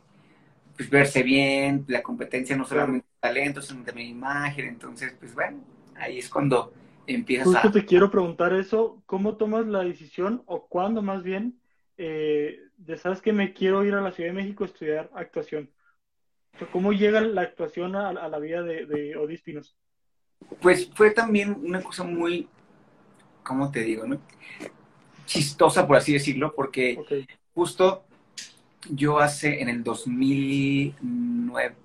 [0.77, 5.61] pues, verse bien, la competencia no solamente talento, sino también imagen, entonces, pues bueno,
[5.95, 6.73] ahí es cuando
[7.07, 11.61] empiezas Justo te quiero preguntar eso, ¿cómo tomas la decisión o cuándo más bien
[11.97, 15.71] eh, de sabes que me quiero ir a la Ciudad de México a estudiar actuación.
[16.73, 19.77] ¿Cómo llega la actuación a, la vida de, de Odis Pinos?
[20.61, 22.49] Pues fue también una cosa muy,
[23.45, 24.05] ¿cómo te digo?
[24.05, 24.21] No?
[25.31, 26.99] Chistosa, por así decirlo, porque
[27.55, 28.05] justo
[28.91, 31.77] yo hace en el 2009,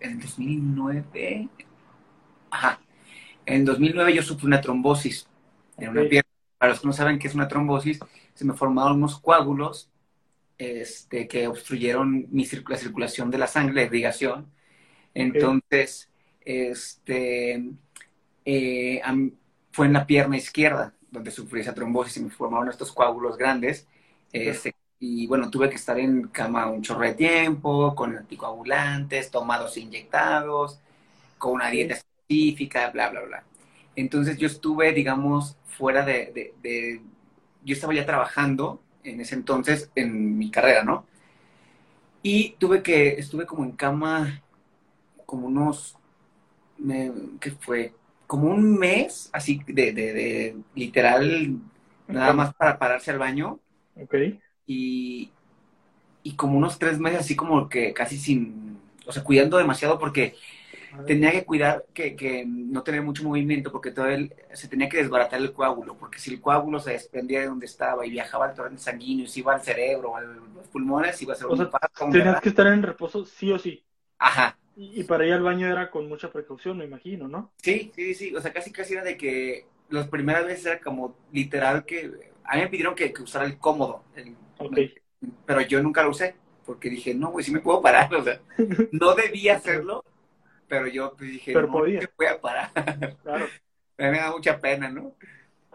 [0.00, 1.48] en el 2009,
[2.50, 2.78] ajá,
[3.46, 5.26] en el 2009 yo sufrí una trombosis
[5.78, 6.28] en una pierna.
[6.58, 8.00] Para los que no saben qué es una trombosis,
[8.34, 9.90] se me formaron unos coágulos
[10.58, 14.52] este, que obstruyeron mi la circulación de la sangre, la irrigación.
[15.14, 16.10] Entonces,
[16.44, 17.64] este,
[18.44, 19.00] eh,
[19.70, 23.86] fue en la pierna izquierda donde sufrí esa trombosis y me formaron estos coágulos grandes.
[24.32, 29.76] Este, y bueno, tuve que estar en cama un chorro de tiempo, con anticoagulantes, tomados
[29.76, 30.80] e inyectados,
[31.38, 33.44] con una dieta específica, bla, bla, bla.
[33.96, 37.02] Entonces yo estuve, digamos, fuera de
[37.64, 41.06] yo estaba ya trabajando en ese entonces en mi carrera, ¿no?
[42.22, 44.42] Y tuve que, estuve como en cama
[45.26, 45.96] como unos,
[47.40, 47.94] ¿qué fue?
[48.28, 51.56] Como un mes, así de, de, literal,
[52.06, 53.58] nada más para pararse al baño.
[53.96, 54.14] Ok.
[54.66, 55.32] Y,
[56.22, 60.36] y como unos tres meses así como que casi sin, o sea, cuidando demasiado porque
[61.06, 64.98] tenía que cuidar que, que, no tener mucho movimiento porque todo el, se tenía que
[64.98, 68.54] desbaratar el coágulo, porque si el coágulo se desprendía de donde estaba y viajaba al
[68.54, 71.70] torrente sanguíneo, y se iba al cerebro, a los pulmones, iba a ser un
[72.10, 73.82] Tenías que estar en reposo sí o sí.
[74.18, 74.58] Ajá.
[74.80, 77.50] Y, para ir al baño era con mucha precaución, me imagino, ¿no?
[77.56, 81.16] Sí, sí, sí, o sea, casi casi era de que las primeras veces era como
[81.32, 84.04] literal que a mí me pidieron que, usara el cómodo,
[85.44, 88.40] pero yo nunca lo usé porque dije, no, güey, sí me puedo parar, o sea,
[88.92, 90.04] no debía hacerlo,
[90.68, 92.08] pero yo pues, dije, pero no, podía.
[92.16, 92.70] voy a parar.
[93.24, 93.46] Claro.
[93.96, 95.16] me da mucha pena, ¿no?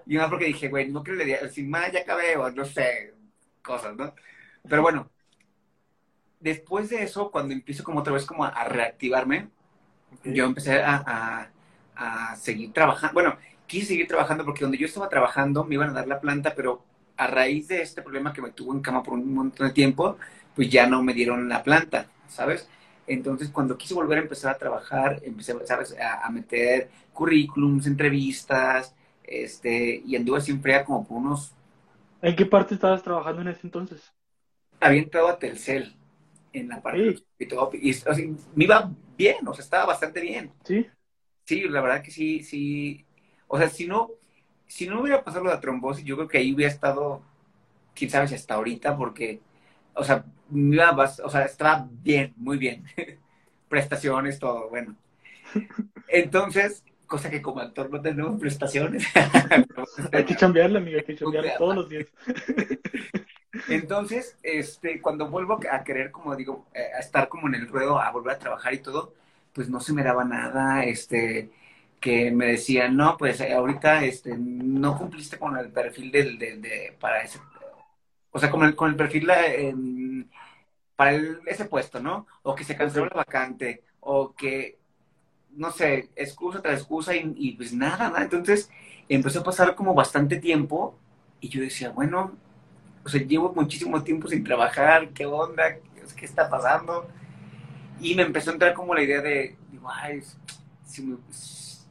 [0.05, 2.63] Y más porque dije, güey, no que le diría, sin más ya acabé, o no
[2.63, 3.13] sé,
[3.61, 4.15] cosas, ¿no?
[4.69, 5.11] Pero bueno,
[6.43, 9.49] después de eso, cuando empiezo como otra vez como a, reactivarme,
[10.23, 11.49] yo empecé a,
[11.95, 13.13] a seguir trabajando.
[13.13, 16.53] Bueno, quise seguir trabajando porque donde yo estaba trabajando me iban a dar la planta,
[16.55, 16.83] pero
[17.17, 20.17] a raíz de este problema que me tuvo en cama por un montón de tiempo,
[20.55, 22.67] pues ya no me dieron la planta, ¿sabes?
[23.07, 25.95] Entonces, cuando quise volver a empezar a trabajar, empecé, ¿sabes?
[25.99, 31.53] A, meter currículums, entrevistas, este, y anduve siempre como por unos...
[32.21, 34.13] ¿En qué parte estabas trabajando en ese entonces?
[34.79, 35.95] Había entrado a Telcel,
[36.53, 37.95] en la parte y todo, y,
[38.55, 40.51] me iba bien, o sea, estaba bastante bien.
[40.63, 40.85] Sí.
[41.45, 43.05] Sí, la verdad que sí, sí.
[43.47, 44.11] O sea, si no,
[44.67, 47.21] si no hubiera pasado de trombosis, yo creo que ahí hubiera estado,
[47.93, 49.41] quién sabe si hasta ahorita, porque,
[49.93, 52.85] o sea, me iba, o sea, estaba bien, muy bien.
[53.67, 54.95] Prestaciones, todo, bueno.
[56.07, 59.05] Entonces, cosa que como actor no tenemos prestaciones.
[60.11, 62.07] hay que cambiarla, amiga, hay que cambiarla todos los días.
[63.67, 67.99] Entonces, este, cuando vuelvo a querer, como digo, eh, a estar como en el ruedo,
[67.99, 69.13] a volver a trabajar y todo,
[69.53, 71.51] pues no se me daba nada, este,
[71.99, 76.95] que me decían, no, pues eh, ahorita, este, no cumpliste con el perfil del, de,
[76.99, 77.39] para ese,
[78.31, 79.27] o sea, con el, con el perfil
[80.95, 81.13] para
[81.47, 82.27] ese puesto, ¿no?
[82.43, 84.79] O que se canceló la vacante, o que,
[85.51, 88.23] no sé, excusa tras excusa y, y pues nada, nada.
[88.23, 88.69] Entonces
[89.09, 90.97] empezó a pasar como bastante tiempo
[91.39, 92.37] y yo decía, bueno,
[93.05, 95.77] o sea, llevo muchísimo tiempo sin trabajar, ¿qué onda?
[96.15, 97.07] ¿Qué está pasando?
[97.99, 100.21] Y me empezó a entrar como la idea de, digo, ay,
[100.85, 101.15] si,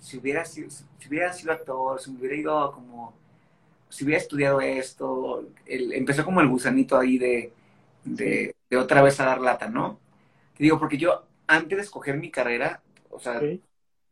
[0.01, 3.15] si, hubiera, sido, si hubiera sido actor, si me hubiera ido como,
[3.89, 7.53] si hubiera estudiado esto, empezó como el gusanito ahí de,
[8.05, 10.01] de, otra vez a dar lata, ¿no?
[10.57, 13.41] Te digo, porque yo, antes de escoger mi carrera, o sea,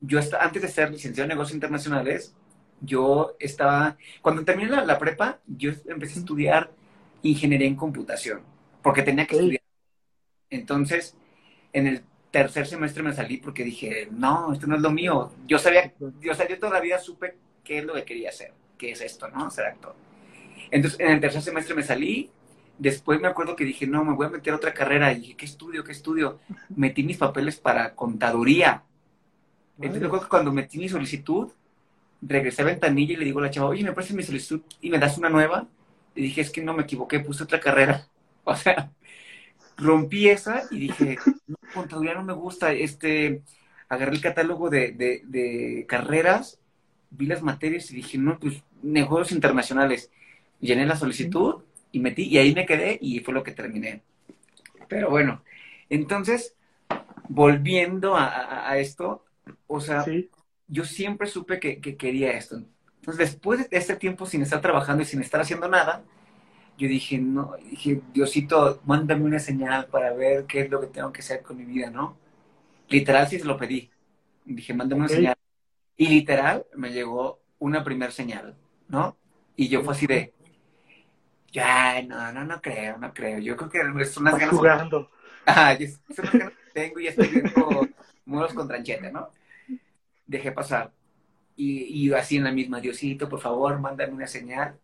[0.01, 2.35] yo hasta, antes de ser licenciado en negocios internacionales,
[2.83, 6.71] yo estaba, cuando terminé la, la, prepa, yo empecé a estudiar
[7.23, 8.41] ingeniería en computación,
[8.83, 9.63] porque tenía que estudiar.
[10.51, 11.17] Entonces,
[11.73, 15.33] en el tercer semestre me salí porque dije, no, esto no es lo mío.
[15.47, 19.01] Yo sabía, yo, o yo todavía supe qué es lo que quería hacer, qué es
[19.01, 19.51] esto, ¿no?
[19.51, 19.95] Ser actor.
[20.71, 22.31] Entonces, en el tercer semestre me salí.
[22.79, 25.13] Después me acuerdo que dije, no, me voy a meter a otra carrera.
[25.13, 25.85] Y dije, ¿qué estudio?
[25.85, 26.41] ¿Qué estudio?
[26.77, 28.85] Metí mis papeles para contaduría.
[29.79, 31.51] Entonces, que cuando metí mi solicitud,
[32.21, 34.91] regresé a ventanilla y le digo a la chava, oye, me parece mi solicitud y
[34.91, 35.67] me das una nueva.
[36.15, 38.07] Y dije, es que no me equivoqué, puse otra carrera.
[38.43, 38.91] O sea,
[39.77, 42.73] rompí esa y dije, no, contaduría no me gusta.
[42.73, 43.43] Este,
[43.89, 46.59] agarré el catálogo de, de, carreras,
[47.11, 50.11] vi las materias y dije, no, pues negocios internacionales.
[50.59, 54.03] Llené la solicitud y metí, y ahí me quedé y fue lo que terminé.
[54.89, 55.43] Pero bueno,
[55.89, 56.55] entonces,
[57.29, 59.25] volviendo a, esto,
[59.67, 60.05] o sea,
[60.67, 62.63] yo siempre supe que, que, quería esto.
[63.11, 66.05] Entonces, después de este tiempo sin estar trabajando y sin estar haciendo nada,
[66.79, 71.13] yo dije, no, dije, Diosito, mándame una señal para ver qué es lo que tengo
[71.13, 72.17] que hacer con mi vida, ¿no?
[72.89, 73.91] Literal sí se lo pedí.
[74.45, 75.37] Dije, mándame una señal.
[75.97, 79.17] Y literal me llegó una primer señal, ¿no?
[79.57, 80.33] Y yo fue así de,
[81.51, 83.41] ya, no, no, no creo, no creo.
[83.41, 84.55] Yo creo que son las ganas.
[84.55, 85.11] jugando.
[85.47, 85.77] Ah,
[86.15, 87.89] son las ganas que tengo y estoy viendo
[88.25, 89.31] muros con tranchete, ¿no?
[90.27, 90.93] Dejé pasar.
[91.63, 94.79] Y, así en la misma, Diosito, por favor, mándame una señal.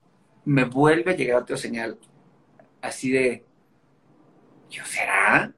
[0.45, 1.99] Me vuelve a llegar otra señal.
[2.83, 3.47] Así de,
[4.69, 5.55] ¿yo será?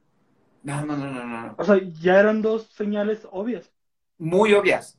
[0.62, 1.54] No, no, no, no, no.
[1.58, 3.72] O sea, ya eran dos señales obvias.
[4.16, 4.96] Muy obvias.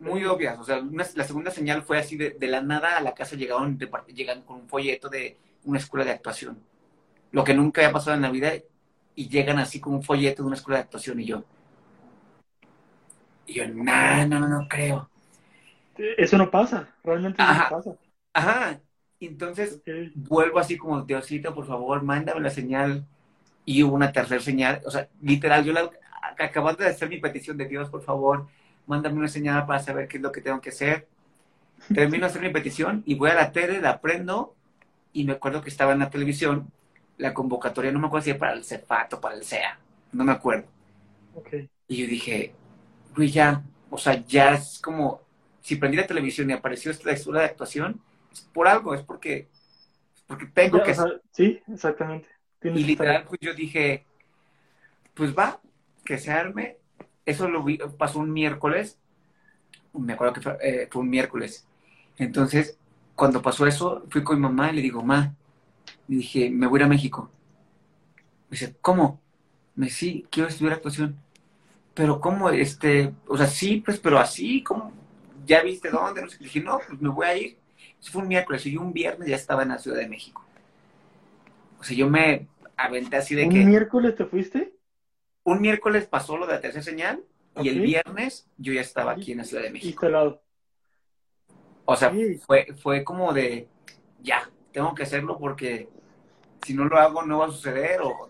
[0.00, 0.58] Muy obvias.
[0.58, 3.78] O sea, la segunda señal fue así de, de la nada a la casa llegaron,
[4.08, 6.58] llegan con un folleto de una escuela de actuación.
[7.30, 8.52] Lo que nunca había pasado en la vida
[9.14, 11.44] y llegan así con un folleto de una escuela de actuación y yo.
[13.46, 15.10] Y yo, no, no, no creo.
[15.96, 17.96] Eso no pasa, realmente no pasa.
[18.32, 18.80] Ajá.
[19.20, 19.80] Entonces
[20.14, 23.06] vuelvo así como, Diosito, por favor, mándame la señal.
[23.64, 24.82] Y hubo una tercera señal.
[24.84, 25.90] O sea, literal, yo la,
[26.38, 28.46] acabando de hacer mi petición de Dios, por favor,
[28.86, 31.06] mándame una señal para saber qué es lo que tengo que hacer.
[31.94, 34.54] Termino de hacer mi petición y voy a la tele, la prendo
[35.12, 36.70] y me acuerdo que estaba en la televisión
[37.18, 39.78] la convocatoria, no me acuerdo si era para el CEPAT o para el SEA,
[40.12, 40.66] no me acuerdo.
[41.86, 42.52] Y yo dije,
[43.14, 45.20] güey, ya, o sea, ya es como,
[45.64, 47.98] si prendí la televisión y apareció esta escuela de actuación,
[48.30, 49.48] es por algo, es porque,
[50.26, 50.94] porque tengo que...
[51.30, 52.28] sí, exactamente.
[52.62, 54.04] y literal, pues yo dije,
[55.14, 55.58] pues va,
[56.04, 56.76] que se arme.
[57.24, 58.98] Eso lo vi, pasó un miércoles,
[59.94, 61.66] me acuerdo que fue, eh, fue un miércoles.
[62.18, 62.78] Entonces,
[63.14, 65.34] cuando pasó eso, fui con mi mamá y le digo, ma,
[66.08, 67.30] y dije, me voy a ir a México.
[68.50, 69.18] Me dice, ¿cómo?
[69.76, 71.16] Me dice, sí, quiero estudiar actuación.
[71.94, 72.50] Pero ¿cómo?
[72.50, 74.92] Este, o sea, sí, pues, pero así, ¿cómo?
[75.44, 76.22] ¿Ya viste dónde?
[76.22, 76.38] No sé.
[76.38, 77.58] dije, no, pues me voy a ir.
[78.00, 80.44] Eso fue un miércoles y un viernes ya estaba en la Ciudad de México.
[81.78, 83.60] O sea, yo me aventé así de que...
[83.60, 84.74] ¿Un miércoles te fuiste?
[85.44, 87.22] Un miércoles pasó lo de la tercera señal
[87.62, 90.08] y el viernes yo ya estaba aquí en la Ciudad de México.
[90.08, 90.42] lado.
[91.84, 92.12] O sea,
[92.46, 93.68] fue, fue como de,
[94.22, 95.88] ya, tengo que hacerlo porque
[96.64, 98.28] si no lo hago no va a suceder o,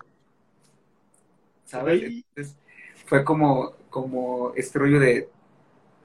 [1.65, 2.03] ¿sabes?
[2.03, 2.57] Entonces,
[3.07, 5.29] fue como, como este rollo de,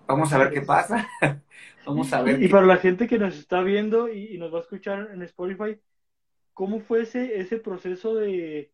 [0.10, 1.08] vamos a ver qué pasa,
[1.86, 2.42] vamos a ver.
[2.42, 5.80] Y, para la gente que nos está viendo y, nos va a escuchar en Spotify,
[6.54, 8.72] ¿cómo fue ese, ese proceso de,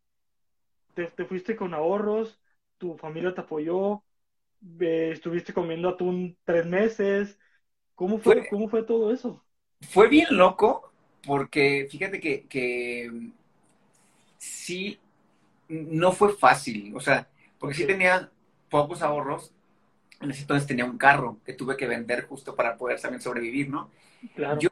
[0.94, 2.40] te, te fuiste con ahorros,
[2.78, 4.02] tu familia te apoyó,
[4.80, 7.38] estuviste comiendo atún tres meses.
[7.94, 9.42] ¿Cómo fue, ¿Cómo fue todo eso?
[9.80, 10.92] Fue bien loco,
[11.26, 13.10] porque fíjate que, que
[14.38, 14.98] sí,
[15.68, 16.94] no fue fácil.
[16.94, 18.30] O sea, porque sí tenía
[18.68, 19.52] pocos ahorros.
[20.20, 23.68] En ese entonces tenía un carro que tuve que vender justo para poder también sobrevivir,
[23.68, 23.90] ¿no?
[24.34, 24.60] Claro.
[24.60, 24.70] Yo,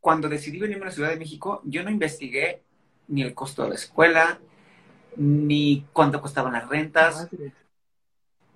[0.00, 2.62] cuando decidí venirme a la Ciudad de México, yo no investigué
[3.08, 4.38] ni el costo de la escuela,
[5.16, 7.28] ni cuánto costaban las rentas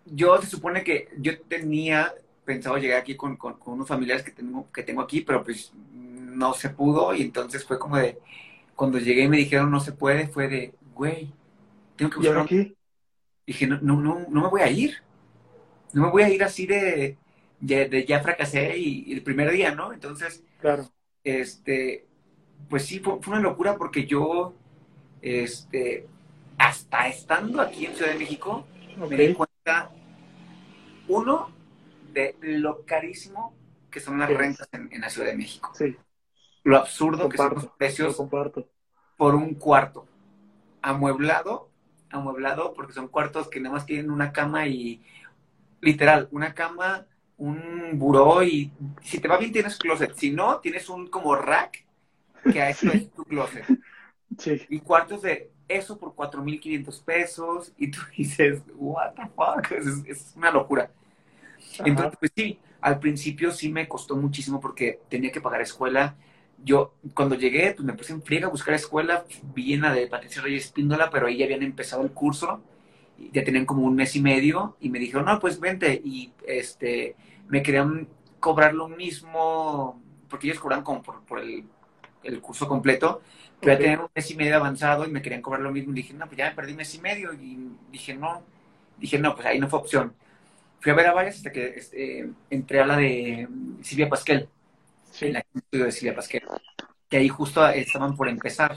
[0.06, 2.14] yo se supone que yo tenía
[2.44, 6.70] pensado llegar aquí con, unos familiares que tengo, que tengo aquí, pero pues no se
[6.70, 8.18] pudo y entonces fue como de,
[8.74, 11.32] cuando llegué y me dijeron no se puede, fue de, güey,
[11.96, 12.38] tengo que buscar...
[12.38, 12.74] aquí?
[13.46, 15.02] Dije, no, no, no, no me voy a ir.
[15.92, 17.16] No me voy a ir así de,
[17.60, 19.92] de, ya fracasé y, el primer día, ¿no?
[19.92, 20.88] Entonces, claro.
[21.24, 22.06] este,
[22.68, 24.54] pues sí, fue, fue una locura porque yo,
[25.20, 26.06] este,
[26.58, 29.90] hasta estando aquí en Ciudad de México, me di cuenta,
[31.08, 31.50] uno,
[32.12, 33.54] de lo carísimo
[33.90, 35.72] que son las rentas en, la Ciudad de México.
[35.74, 35.96] Sí.
[36.64, 38.16] Lo absurdo que son los precios
[39.16, 40.06] por un cuarto.
[40.80, 41.68] Amueblado,
[42.10, 45.02] amueblado, porque son cuartos que nada más tienen una cama y,
[45.82, 50.14] literal, una cama, un buró y si te va bien tienes closet.
[50.14, 51.84] Si no, tienes un como rack
[52.50, 53.66] que a eso es tu closet.
[54.38, 54.62] Sí.
[54.70, 60.50] Y cuartos de eso por 4.500 pesos y tú dices, what the fuck, es, una
[60.50, 60.90] locura.
[61.84, 66.16] Entonces, pues sí, al principio sí me costó muchísimo porque tenía que pagar escuela.
[66.64, 70.06] Yo, cuando llegué, pues me puse en friega a buscar escuela, vi en la de
[70.06, 72.62] Patricia Reyes Píndola, pero ahí ya habían empezado el curso,
[73.30, 77.16] ya tenían como un mes y medio, y me dijeron, no, pues vente, y este,
[77.48, 78.08] me querían
[78.40, 81.64] cobrar lo mismo, porque ellos cobran como por, el,
[82.24, 83.22] el curso completo,
[83.62, 85.92] pero ya tenían un mes y medio avanzado y me querían cobrar lo mismo.
[85.92, 87.32] Y dije, no, pues ya me perdí mes y medio.
[87.32, 88.42] Y dije, no.
[88.98, 90.12] Dije, no, pues ahí no fue opción.
[90.80, 93.48] Fui a ver a varias hasta que este, entré a la de
[93.82, 94.48] Silvia Pasquel.
[95.12, 95.26] Sí.
[95.26, 96.42] En la estudio de Silvia Pasquel.
[97.08, 98.76] Que ahí justo estaban por empezar.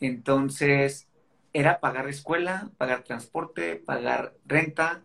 [0.00, 1.06] Entonces,
[1.52, 5.02] era pagar escuela, pagar transporte, pagar renta.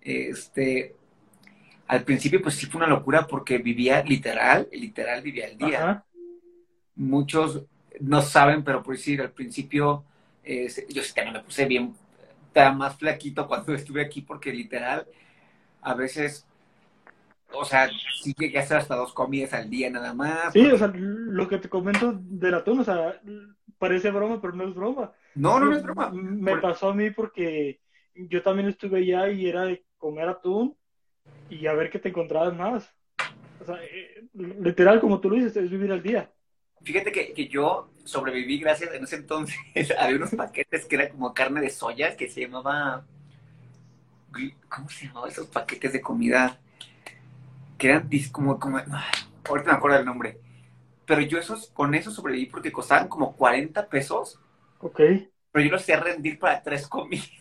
[0.00, 0.94] Este,
[1.88, 6.04] al principio, pues sí fue una locura porque vivía literal, literal vivía el día.
[6.94, 7.62] Muchos
[8.00, 10.04] no saben, pero por decir, al principio,
[10.44, 11.94] yo sí también me puse bien,
[12.46, 15.06] estaba más flaquito cuando estuve aquí, porque literal,
[15.82, 16.46] a veces,
[17.52, 17.88] o sea,
[18.22, 20.52] sí llegué a hacer hasta dos comidas al día nada más.
[20.52, 23.20] Sí, o sea, lo que te comento del atún, o sea,
[23.78, 25.12] parece broma, pero no es broma.
[25.36, 26.10] No, no, no es broma.
[26.10, 27.80] Me pasó a mí porque
[28.14, 30.76] yo también estuve allá y era de comer atún
[31.48, 32.92] y a ver qué te encontrabas más.
[33.60, 36.30] O sea, eh, literal, como tú lo dices, es vivir al día.
[36.82, 39.56] Fíjate que, yo sobreviví gracias en ese entonces.
[39.98, 43.04] Había unos paquetes que era como carne de soya que se llamaba.
[44.68, 46.58] ¿Cómo se llamaba esos paquetes de comida?
[47.78, 48.58] Que eran como.
[48.58, 50.38] como ahorita me acuerdo del nombre.
[51.06, 54.40] Pero yo esos, con eso sobreviví porque costaban como 40 pesos.
[54.80, 55.00] Ok.
[55.52, 57.30] Pero yo los hacía rendir para tres comidas.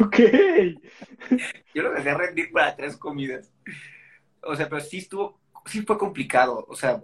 [0.00, 0.18] Ok.
[1.74, 3.52] yo los hacía rendir para tres comidas.
[4.42, 6.64] O sea, pero sí estuvo, sí fue complicado.
[6.68, 7.02] O sea,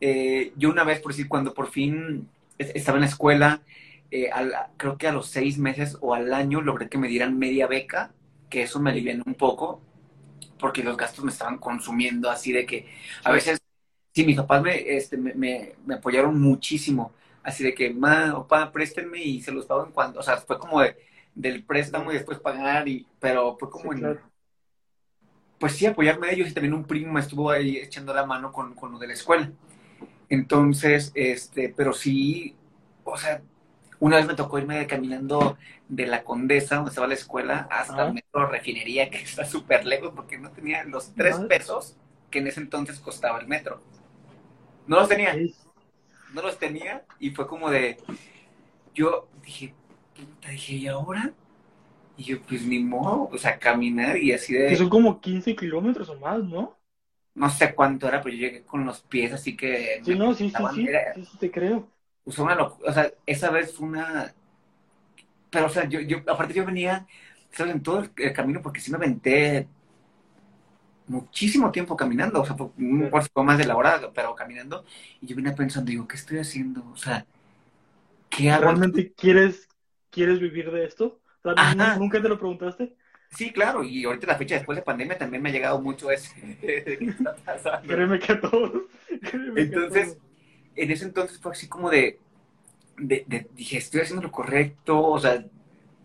[0.00, 2.28] eh, yo una vez, por decir, cuando por fin
[2.58, 3.62] estaba en la escuela,
[4.10, 4.30] eh,
[4.76, 8.12] creo que a los seis meses o al año logré que me dieran media beca,
[8.50, 9.80] que eso me alivianó un poco,
[10.58, 12.86] porque los gastos me estaban consumiendo así de que
[13.24, 13.60] a veces,
[14.12, 17.12] sí, mis papás me, este, me, apoyaron muchísimo,
[17.44, 20.58] así de que, ma, papá, préstenme y se los pago en cuanto, o sea, fue
[20.58, 20.82] como
[21.34, 24.18] del préstamo y después pagar, y, pero fue como en...
[25.58, 28.52] Pues sí, apoyarme a ellos y también un primo me estuvo ahí echando la mano
[28.52, 29.52] con, con lo de la escuela.
[30.28, 32.56] Entonces, este, pero sí,
[33.04, 33.40] o sea,
[34.00, 35.56] una vez me tocó irme caminando
[35.88, 40.12] de la Condesa, donde estaba la escuela, hasta el metro Refinería, que está súper lejos,
[40.14, 41.96] porque no tenía los tres pesos
[42.30, 43.80] que en ese entonces costaba el metro.
[44.86, 45.34] No los tenía.
[46.34, 47.96] No los tenía y fue como de,
[48.94, 49.72] yo dije,
[50.14, 51.32] puta, dije, ¿y ahora?
[52.16, 54.68] Y yo, pues ni modo, o sea, caminar y así de...
[54.68, 56.76] Que son como 15 kilómetros o más, ¿no?
[57.34, 60.00] no sé cuánto era, pero yo llegué con los pies así que...
[60.04, 61.88] Sí, no, sí, sí, sí, sí, te creo.
[62.24, 64.34] una o sea, esa vez fue una...
[65.50, 67.06] Pero, o sea, yo, yo, aparte yo venía,
[67.58, 69.68] en todo el camino, porque sí me aventé
[71.06, 74.84] muchísimo tiempo caminando, o sea, un poco más de la hora, pero caminando,
[75.20, 76.84] y yo vine pensando, digo, ¿qué estoy haciendo?
[76.92, 77.26] O sea,
[78.30, 78.64] ¿qué hago?
[78.64, 79.68] ¿Realmente quieres,
[80.10, 81.20] quieres vivir de esto?
[81.98, 82.94] ¿Nunca te lo preguntaste?
[83.30, 86.30] Sí, claro, y ahorita la fecha después de pandemia también me ha llegado mucho ese.
[87.86, 88.82] Créeme que a todos.
[89.56, 90.16] entonces,
[90.76, 92.20] en ese entonces fue así como de,
[92.96, 95.44] de, dije, estoy haciendo lo correcto, o sea,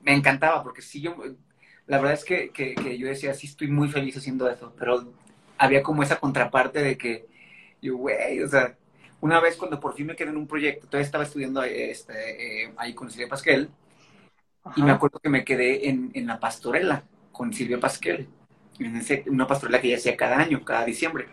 [0.04, 1.16] me encantaba, porque sí, yo,
[1.90, 5.12] la verdad es que, que, yo decía, sí, estoy muy feliz haciendo eso, pero
[5.58, 7.26] había como esa contraparte de que,
[7.82, 8.78] yo, güey, o sea,
[9.22, 12.74] una vez cuando por fin me quedé en un proyecto, todavía estaba estudiando este, eh,
[12.78, 13.72] ahí con Silvia Pasquel,
[14.76, 18.30] y me acuerdo que me quedé en, en la pastorela con Silvia Pasquel,
[18.78, 21.28] en una pastorela que ella hacía cada año, cada diciembre.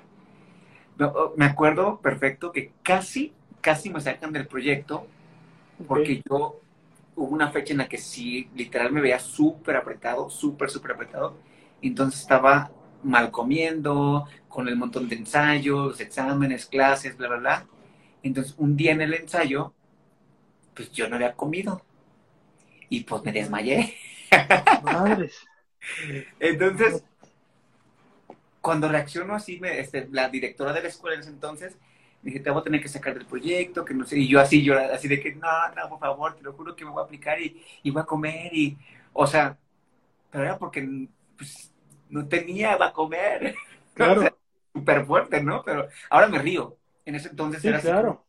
[0.98, 5.06] Oh, me acuerdo perfecto que casi, casi me sacan del proyecto
[5.86, 6.62] porque yo
[7.16, 11.36] hubo una fecha en la que sí, literal me veía súper apretado, súper, súper apretado.
[11.82, 12.70] Entonces estaba
[13.02, 17.66] mal comiendo, con el montón de ensayos, exámenes, clases, bla, bla, bla.
[18.22, 19.72] Entonces un día en el ensayo,
[20.74, 21.82] pues yo no había comido.
[22.88, 23.96] Y pues me desmayé.
[24.84, 25.40] Madres.
[26.40, 27.02] Entonces,
[28.60, 31.76] cuando reaccionó así, me, este, la directora de la escuela en ese entonces
[32.26, 34.62] dije, te voy a tener que sacar del proyecto, que no sé, y yo así,
[34.62, 37.04] yo así de que, no, no, por favor, te lo juro que me voy a
[37.04, 38.76] aplicar y, y voy a comer, y,
[39.12, 39.56] o sea,
[40.30, 41.72] pero era porque, pues,
[42.10, 43.54] no tenía para comer.
[43.94, 44.28] Claro.
[44.74, 45.62] Súper fuerte, ¿no?
[45.64, 46.76] Pero ahora me río.
[47.06, 48.26] En ese entonces sí, era claro.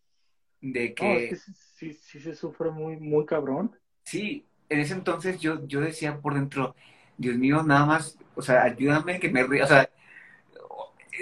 [0.61, 1.35] de que...
[1.75, 3.75] sí, sí se sufre muy, muy cabrón.
[4.05, 6.73] Sí, en ese entonces yo, yo decía por dentro,
[7.17, 9.89] Dios mío, nada más, o sea, ayúdame que me río, o sea,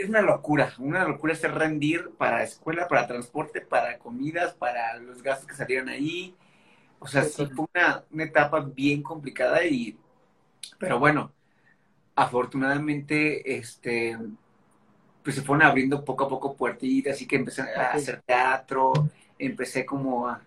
[0.02, 5.22] es una locura, una locura es rendir para escuela, para transporte, para comidas, para los
[5.24, 6.36] gastos que salieron ahí.
[7.00, 9.98] O sea, sí fue una, etapa bien complicada y,
[10.80, 11.32] pero bueno,
[12.16, 14.18] afortunadamente, este,
[15.24, 18.93] pues se fueron abriendo poco a poco puertitas, así que empecé a hacer teatro,
[19.39, 20.41] empecé como a,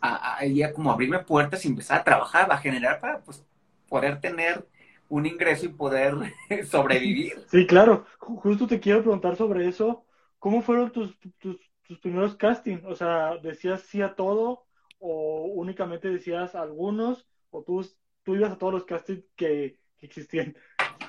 [0.00, 3.44] a, a, como abrirme puertas y empezar a trabajar, a generar para, pues,
[3.88, 4.66] poder tener
[5.14, 6.16] un ingreso y poder
[6.68, 7.44] sobrevivir.
[7.48, 8.04] Sí, claro.
[8.18, 10.04] Justo te quiero preguntar sobre eso.
[10.40, 11.60] ¿Cómo fueron tus, tus,
[12.02, 12.84] primeros castings?
[12.84, 14.66] O sea, ¿decías sí a todo
[14.98, 17.88] o únicamente decías algunos o tú,
[18.24, 20.56] tú ibas a todos los castings que, existían?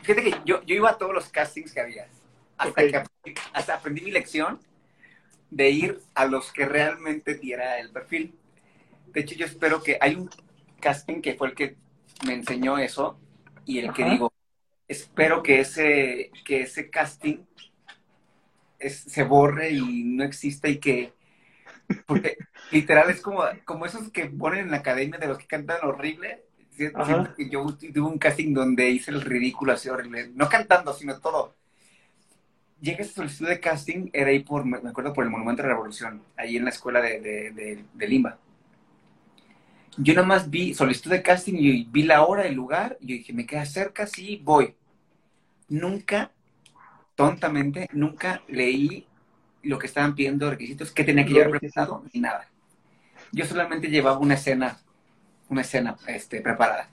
[0.04, 2.08] Fíjate que yo, yo, iba a todos los castings que había.
[2.58, 3.04] Hasta que
[3.54, 4.60] hasta aprendí mi lección
[5.50, 8.36] de ir a los que realmente diera el perfil.
[9.08, 10.30] De hecho, yo espero que hay un
[10.80, 11.76] casting que fue el que
[12.24, 13.20] me enseñó eso,
[13.66, 14.34] y el que digo,
[14.88, 17.38] espero que ese, que ese casting
[18.90, 21.14] se borre y no exista y que,
[22.06, 22.38] porque
[22.72, 26.44] literal es como, como esos que ponen en la academia de los que cantan horrible.
[26.78, 31.56] yo tuve un casting donde hice el ridículo así horrible, no cantando, sino todo.
[32.82, 35.74] Llega esa solicitud de casting, era ahí por, me acuerdo, por el Monumento de la
[35.74, 38.38] Revolución, ahí en la escuela de, de, de Lima
[39.98, 43.16] yo nada más vi solicitud de casting y vi la hora, el lugar, y yo
[43.16, 44.76] dije, me queda cerca, sí, voy.
[45.70, 46.32] Nunca,
[47.16, 49.08] tontamente, nunca leí
[49.64, 52.50] lo que estaban pidiendo requisitos, que tenía que llevar preparado, ni nada.
[53.32, 54.78] Yo solamente llevaba una escena,
[55.50, 56.90] una escena este, preparada.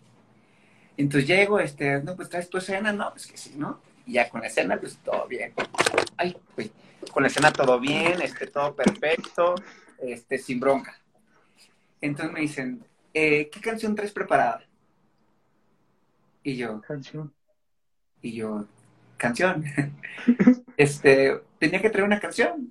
[0.97, 3.81] Entonces llego, este, no, pues traes tu escena, no, pues que sí, ¿no?
[4.07, 5.53] Y ya con la escena, pues todo bien.
[6.17, 6.71] Ay, pues,
[7.13, 9.55] con la escena todo bien, este, todo perfecto,
[9.99, 10.97] este, sin bronca.
[12.01, 12.85] Entonces me dicen,
[13.15, 14.65] eh, ¿qué canción traes preparada?
[16.43, 17.33] Y yo, canción.
[18.21, 18.67] Y yo,
[19.17, 19.65] canción.
[20.77, 22.69] este, tenía que traer una canción.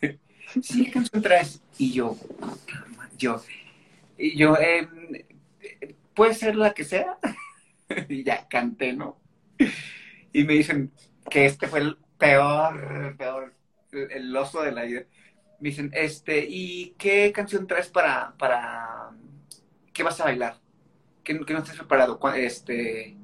[0.62, 1.62] sí, ¿qué canción traes?
[1.78, 2.16] Y yo,
[3.18, 3.42] yo,
[4.18, 4.88] y yo, eh,
[6.14, 7.18] ¿puede ser la que sea?
[8.08, 9.18] y ya canté, ¿no?
[10.32, 10.92] Y me dicen
[11.30, 13.54] que este fue el peor, peor,
[13.92, 15.04] el oso de la vida.
[15.60, 19.10] Me dicen, este, ¿y qué canción traes para, para
[19.94, 20.60] ¿qué vas a bailar?
[21.22, 22.20] ¿Qué, no estás preparado?
[22.34, 23.16] Este,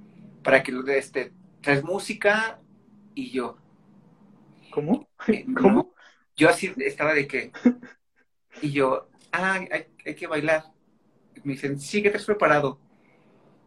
[0.42, 2.58] para que este, traes música
[3.14, 3.58] y yo.
[4.70, 5.10] ¿Cómo?
[5.26, 5.92] Eh, ¿Cómo?
[6.36, 7.52] yo así estaba de que,
[8.62, 10.64] y yo, ah, hay, que bailar.
[11.44, 12.80] Me dicen, sí, ¿qué te has preparado?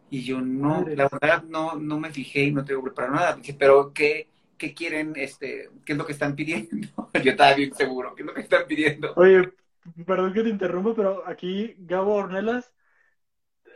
[0.09, 3.35] Y yo, no, la verdad no, no me fijé y no tengo preparado nada.
[3.35, 5.13] Dije, pero ¿qué, ¿qué quieren?
[5.15, 6.87] Este, ¿Qué es lo que están pidiendo?
[7.23, 9.13] yo estaba bien seguro, ¿qué es lo que están pidiendo?
[9.15, 9.53] Oye,
[10.05, 12.71] perdón que te interrumpa, pero aquí Gabo Ornelas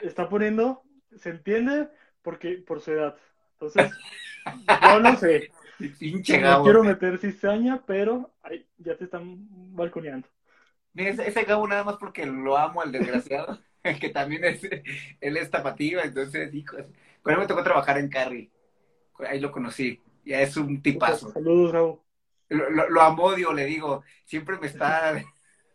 [0.01, 0.83] está poniendo,
[1.15, 1.89] se entiende
[2.21, 3.17] porque por su edad.
[3.53, 3.91] Entonces,
[4.81, 5.51] yo no sé.
[5.79, 8.33] no quiero meter cizaña, pero
[8.77, 10.27] ya te están balconeando.
[10.95, 13.59] Ese, ese Gabo nada más porque lo amo al desgraciado.
[13.99, 14.63] que también es,
[15.21, 16.77] él es tapatío, entonces, hijo,
[17.21, 18.51] con él me tocó trabajar en Carry,
[19.27, 21.31] ahí lo conocí, ya es un tipazo.
[21.31, 21.99] Saludos, Raúl.
[22.49, 25.21] Lo, lo, lo amodio, le digo, siempre me está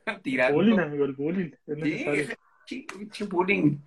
[0.22, 0.56] tirando.
[0.56, 1.50] Bullying, amigo, el bullying.
[1.66, 3.78] Es Sí, ese bullying.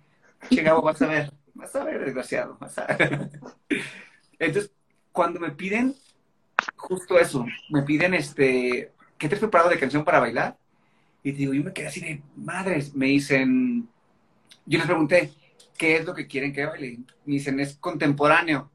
[0.50, 3.30] Che, Gabo, vas a ver, vas a ver, desgraciado, vas a ver.
[4.38, 4.70] Entonces,
[5.12, 5.94] cuando me piden
[6.76, 10.56] justo eso, me piden este, ¿qué te has preparado de canción para bailar?
[11.22, 13.88] Y te digo, yo me quedé así de madres, me dicen,
[14.64, 15.32] yo les pregunté,
[15.76, 16.98] ¿qué es lo que quieren que baile?
[17.24, 18.70] Me dicen, es contemporáneo.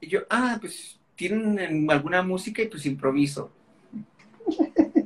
[0.00, 3.52] Y yo, ah, pues tienen alguna música y pues improviso.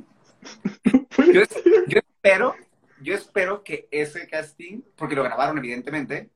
[1.31, 1.41] Yo,
[1.87, 2.55] yo espero,
[3.01, 6.29] yo espero que ese casting, porque lo grabaron evidentemente,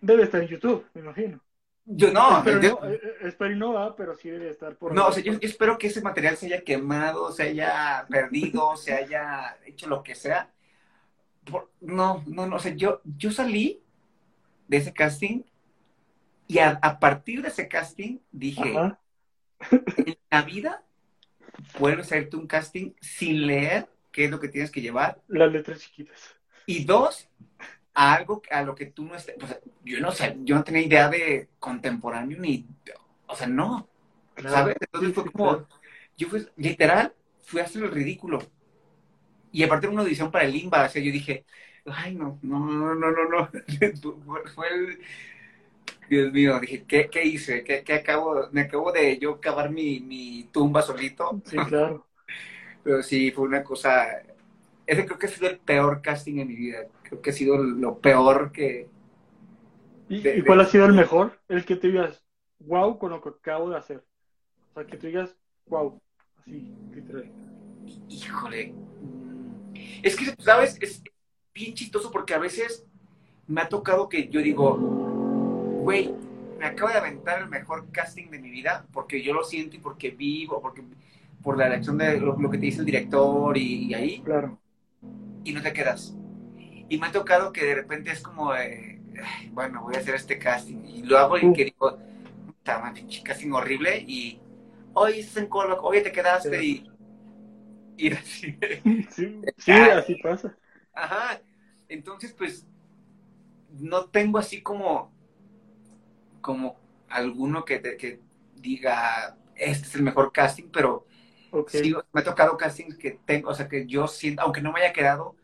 [0.00, 1.40] Debe estar en YouTube, me imagino.
[1.84, 4.92] yo no, espero, yo- no, eh, eh, espero no va, pero sí debe estar por.
[4.92, 8.76] no, o sea, yo, yo espero que ese material se haya quemado, se haya perdido,
[8.76, 10.50] se haya hecho lo que sea.
[11.44, 13.80] Por- no, no, no, o sea, yo, yo salí
[14.68, 15.42] de ese casting
[16.48, 18.98] y a, a partir de ese casting dije, Ajá.
[19.70, 20.82] en la vida
[21.78, 25.80] puedes hacerte un casting sin leer qué es lo que tienes que llevar Las letras
[25.80, 26.36] chiquitas.
[26.66, 27.28] Y dos,
[27.94, 30.82] a algo a lo que tú no estés, sea, yo no sé, yo no tenía
[30.82, 32.66] idea de contemporáneo ni,
[33.26, 33.90] o sea, no,
[34.46, 34.76] ¿sabes?
[34.80, 35.66] Entonces fue como,
[36.16, 38.40] yo fui, literal, fui a hacer el ridículo.
[39.52, 41.44] Y aparte era una audición para el Limba, o sea, yo dije,
[41.86, 43.50] ay, no, no, no, no, no, no,
[44.24, 44.98] Fue- fue el,
[46.08, 47.64] Dios mío, dije, ¿qué, qué hice?
[47.64, 51.40] ¿Qué, qué acabo, me acabo de yo cavar mi, mi tumba solito?
[51.44, 52.08] Sí, claro.
[52.84, 54.06] Pero sí, fue una cosa.
[54.86, 56.86] Ese creo que ha sido el peor casting en mi vida.
[57.04, 58.88] Creo que ha sido lo peor que.
[60.08, 61.38] ¿Y, De- y cuál ha sido el mejor?
[61.48, 62.22] El que te digas,
[62.60, 64.04] wow, con lo que acabo de hacer.
[64.70, 66.00] O sea, que tú digas, wow,
[66.40, 67.30] así, literal.
[68.08, 68.72] Híjole.
[68.72, 70.78] mm, Es que, ¿sabes?
[70.80, 71.02] Es
[71.54, 72.84] bien chistoso porque a veces
[73.46, 74.76] me ha tocado que yo digo,
[75.82, 76.14] güey,
[76.58, 79.80] me acabo de aventar el mejor casting de mi vida porque yo lo siento y
[79.80, 80.82] porque vivo, porque
[81.42, 84.20] por la elección de lo, lo que te dice el director y, y ahí.
[84.22, 84.58] Claro.
[85.44, 86.14] y no te quedas.
[86.88, 89.00] Y me ha tocado que de repente es como, "Ay,
[89.52, 90.84] bueno, voy a hacer este casting.
[90.84, 91.52] Y lo hago y Uh.
[91.52, 91.98] que digo,
[92.46, 93.98] puta pinche casting horrible.
[94.06, 94.40] Y
[94.94, 96.88] hoy estás en Colo, oye, te quedaste y.
[97.96, 98.58] Y era así.
[99.10, 100.56] Sí, sí, así pasa.
[100.94, 101.40] Ajá.
[101.88, 102.66] Entonces, pues,
[103.80, 105.10] no tengo así como,
[106.40, 106.76] como
[107.08, 108.20] alguno que, te- que
[108.56, 111.06] diga, este es el mejor casting, pero
[111.52, 111.70] Ok.
[111.70, 114.80] Sí, me ha tocado castings que tengo, o sea, que yo siento, aunque no me
[114.80, 115.36] haya quedado,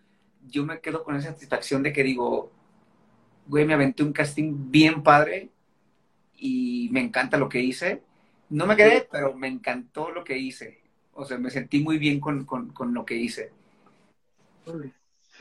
[0.48, 2.50] yo me quedo con esa satisfacción de que digo,
[3.46, 5.50] güey, me aventé un casting bien padre
[6.38, 8.02] y me encanta lo que hice.
[8.50, 10.80] No me quedé, pero me encantó lo que hice.
[11.14, 13.52] O sea, me sentí muy bien con, con, con lo que hice.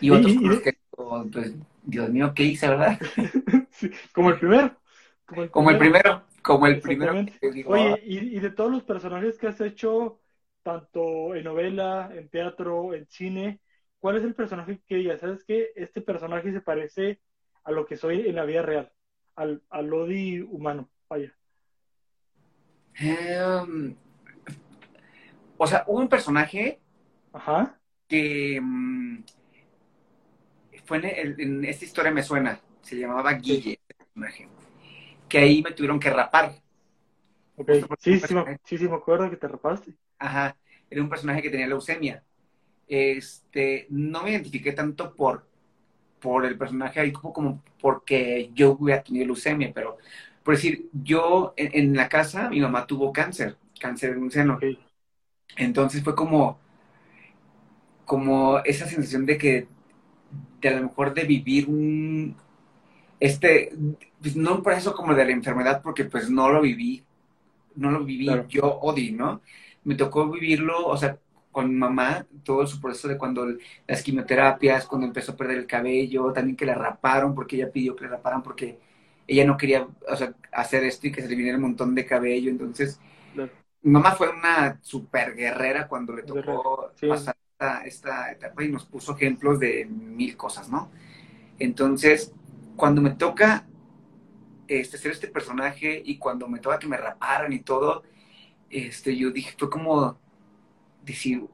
[0.02, 1.54] Y otros Y- y- que, oh, pues,
[1.84, 3.00] Dios mío, ¿qué hice, verdad?
[3.72, 4.76] Sí, como el primero.
[5.28, 7.12] Como el Como el primero, como el primero.
[7.12, 7.40] Exactamente.
[7.40, 10.20] que digo, Oye, ah, y, y de todos los personajes que has hecho,
[10.68, 13.62] tanto en novela, en teatro, en cine,
[14.00, 15.22] ¿cuál es el personaje que digas?
[15.22, 15.72] ¿Sabes qué?
[15.78, 17.22] Este personaje se parece
[17.64, 18.92] a lo que soy en la vida real,
[19.38, 20.90] al, al Lodi humano.
[21.10, 21.34] Vaya.
[23.00, 23.96] em,
[25.58, 26.80] o sea, hubo un personaje
[27.32, 27.80] Ajá.
[28.10, 29.24] que mm,
[30.86, 33.80] fue en, el- en esta historia me suena, se llamaba Guille,
[35.30, 36.52] que ahí me tuvieron que rapar.
[37.58, 37.72] Ok.
[37.98, 39.94] Sí, sí, me- sí, sí, me acuerdo que te rapaste.
[40.20, 40.58] Ajá,
[40.90, 42.24] era un personaje que tenía leucemia.
[42.88, 45.48] Este, no me identifiqué tanto por,
[46.22, 49.98] por el personaje ahí como, como porque yo hubiera tenido leucemia, pero
[50.44, 54.66] por decir, yo en, en la casa, mi mamá tuvo cáncer, cáncer en un seno.
[55.58, 56.60] Entonces fue como,
[58.06, 59.68] como esa sensación de que,
[60.62, 62.36] de a lo mejor de vivir un,
[63.22, 63.74] este,
[64.22, 67.06] pues no un proceso como de la enfermedad, porque pues no lo viví,
[67.78, 68.48] no lo viví Claro.
[68.50, 69.42] yo, Odi, ¿no?
[69.84, 71.18] Me tocó vivirlo, o sea,
[71.52, 73.48] con mi mamá, todo su proceso de cuando
[73.88, 77.96] las quimioterapias, cuando empezó a perder el cabello, también que la raparon, porque ella pidió
[77.96, 78.80] que la raparan, porque
[79.28, 82.06] ella no quería, o sea, hacer esto y que se le viniera un montón de
[82.06, 83.00] cabello, entonces
[83.82, 87.08] mi mamá fue una super guerrera cuando le tocó sí.
[87.08, 90.92] pasar esta, esta etapa y nos puso ejemplos de mil cosas, ¿no?
[91.60, 92.34] Entonces,
[92.76, 93.68] cuando me toca
[94.68, 98.04] este, ser este personaje y cuando me toca que me raparan y todo,
[98.70, 100.18] este, yo dije, fue como
[101.04, 101.46] decir,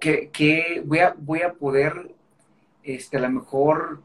[0.00, 2.14] que, que voy, a, voy a poder,
[2.82, 4.00] este, a lo mejor,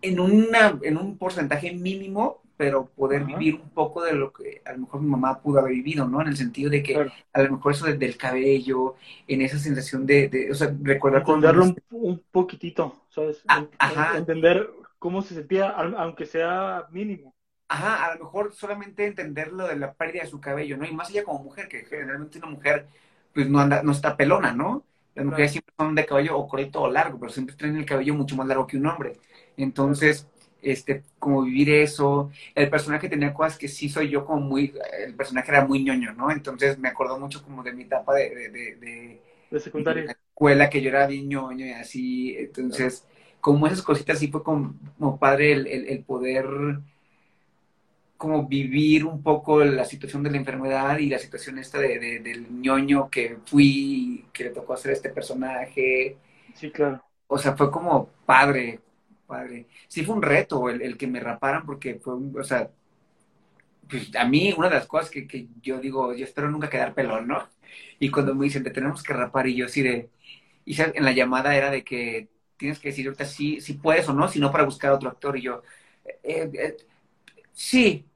[0.00, 4.72] en, una, en un porcentaje mínimo, pero poder vivir un poco de lo que a
[4.72, 6.20] lo mejor mi mamá pudo haber vivido, ¿no?
[6.20, 8.94] En el sentido de que a lo mejor eso del cabello,
[9.26, 11.22] en esa sensación de, o sea, recordar...
[11.22, 13.42] Entenderlo un, un, poquitito, ¿sabes?
[13.48, 14.18] Ah, ajá.
[14.18, 14.68] Entender
[15.02, 17.34] cómo se sentía, aunque sea mínimo.
[17.68, 20.84] Ajá, a lo mejor solamente entender lo de la pérdida de su cabello, ¿no?
[20.86, 22.86] Y más allá como mujer, que generalmente una mujer,
[23.32, 24.84] pues no anda, no está pelona, ¿no?
[25.14, 28.14] Las mujeres siempre son de cabello o corto o largo, pero siempre tienen el cabello
[28.14, 29.14] mucho más largo que un hombre.
[29.56, 30.28] Entonces,
[30.60, 32.30] este, como vivir eso.
[32.54, 34.74] El personaje tenía cosas que sí soy yo como muy,
[35.06, 36.30] el personaje era muy ñoño, ¿no?
[36.30, 40.12] Entonces me acordó mucho como de mi etapa de, de, de, de secundaria.
[40.30, 42.36] escuela, que yo era bien ñoño y así.
[42.36, 43.06] Entonces,
[43.42, 46.46] como esas cositas sí fue como, padre el, el, poder
[48.16, 52.52] como vivir un poco la situación de la enfermedad y la situación esta de, del
[52.52, 56.16] ñoño que fui, que le tocó hacer este personaje.
[56.54, 57.02] Sí, claro.
[57.26, 58.78] O sea, fue como padre,
[59.26, 59.66] padre.
[59.88, 62.70] Sí fue un reto el, que me raparan porque fue un, o sea,
[63.90, 67.26] pues a mí una de las cosas que, yo digo, yo espero nunca quedar pelón,
[67.26, 67.48] ¿no?
[67.98, 70.10] Y cuando me dicen, te tenemos que rapar y yo así de,
[70.64, 72.28] y en la llamada era de que
[72.62, 75.36] tienes que decir ahorita si, si puedes o no, si no para buscar otro actor
[75.36, 75.62] y yo,
[76.22, 76.76] eh, eh,
[77.52, 78.06] sí,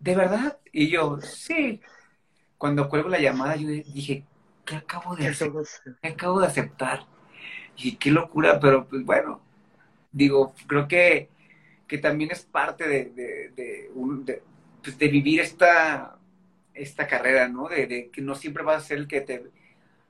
[0.00, 0.58] ¿de verdad?
[0.72, 1.80] Y yo, sí.
[2.58, 4.24] Cuando cuelgo la llamada yo dije,
[4.64, 5.52] ¿qué acabo de hacer?
[6.02, 7.06] ¿Qué acabo de aceptar?
[7.76, 9.40] Y qué locura, pero pues bueno,
[10.10, 11.28] digo, creo que,
[11.86, 14.42] que también es parte de, de, de,
[14.82, 16.18] pues, de, vivir esta,
[16.74, 17.68] esta carrera, ¿no?
[17.68, 19.44] De, que no siempre vas a ser el que te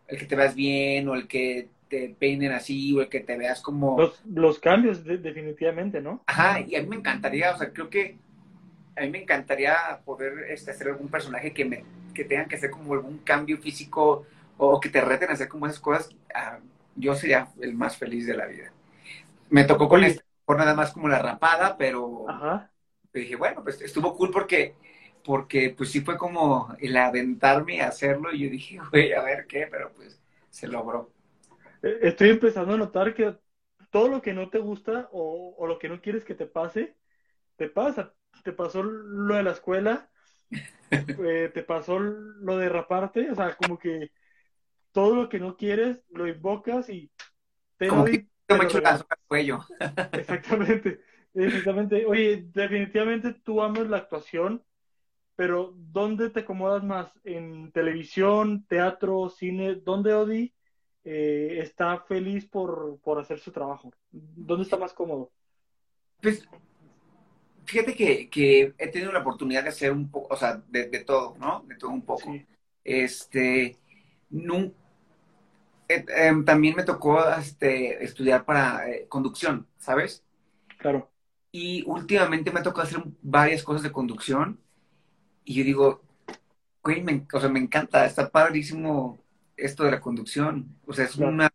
[0.08, 3.36] el que te veas bien o el que te peinen así o el que te
[3.36, 3.98] veas como...
[3.98, 6.22] Los, los cambios, definitivamente, ¿no?
[6.26, 8.16] Ajá, y a mí me encantaría, o sea, creo que
[8.96, 11.84] a mí me encantaría poder este, hacer algún personaje que me
[12.14, 14.26] que tengan que hacer como algún cambio físico
[14.56, 16.10] o que te reten a hacer como esas cosas.
[16.34, 16.58] Ah,
[16.96, 18.72] yo sería el más feliz de la vida.
[19.50, 22.70] Me tocó con esta, por nada más como la rapada, pero Ajá.
[23.12, 24.74] dije, bueno, pues estuvo cool porque,
[25.24, 29.46] porque pues sí fue como el aventarme a hacerlo y yo dije, güey, a ver
[29.46, 30.20] qué, pero pues
[30.50, 31.12] se logró.
[31.82, 33.36] Eh, estoy empezando a notar que
[33.90, 36.96] todo lo que no te gusta o, o lo que no quieres que te pase,
[37.56, 38.14] te pasa.
[38.44, 40.10] Te pasó lo de la escuela,
[40.90, 44.10] eh, te pasó lo de raparte, o sea, como que
[44.92, 47.10] todo lo que no quieres lo invocas y
[47.76, 48.28] te doy
[49.26, 49.60] cuello.
[50.12, 51.00] Exactamente,
[51.34, 52.06] exactamente.
[52.06, 54.64] Oye, definitivamente tú amas la actuación,
[55.36, 57.12] pero ¿dónde te acomodas más?
[57.24, 59.76] ¿En televisión, teatro, cine?
[59.76, 60.54] ¿Dónde Odi
[61.10, 63.90] eh, está feliz por, hacer su trabajo?
[64.10, 65.30] ¿Dónde está más cómodo?
[66.20, 66.46] Pues
[67.64, 71.64] fíjate que, he tenido la oportunidad de hacer un poco, o sea, de, todo, ¿no?
[71.66, 72.34] De todo un poco.
[72.84, 73.78] Este,
[74.28, 74.74] nunca
[75.88, 80.22] eh, em, también me tocó este, estudiar para eh, conducción, ¿sabes?
[80.76, 81.10] Claro.
[81.50, 84.60] Y últimamente me tocó hacer varias cosas de conducción
[85.42, 86.02] y yo digo,
[86.82, 89.18] güey, me, o sea, me encanta, está padrísimo
[89.58, 90.76] esto de la conducción.
[90.86, 91.50] O sea, es una...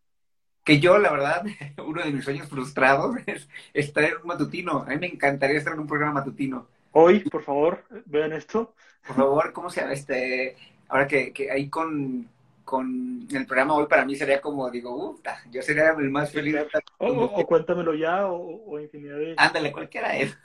[0.63, 1.43] Que yo, la verdad,
[1.85, 4.83] uno de mis sueños frustrados es estar en un matutino.
[4.83, 6.67] A mí me encantaría estar en un programa matutino.
[6.91, 8.73] Hoy, por favor, vean esto.
[9.05, 9.93] Por favor, ¿cómo se llama?
[9.93, 10.55] Este,
[10.87, 12.29] ahora que, que ahí con,
[12.63, 15.19] con el programa hoy para mí sería como, digo,
[15.51, 16.55] yo sería el más feliz.
[16.97, 19.35] O, cuéntamelo ya, o, infinidad de...
[19.37, 20.37] Ándale, cualquiera es.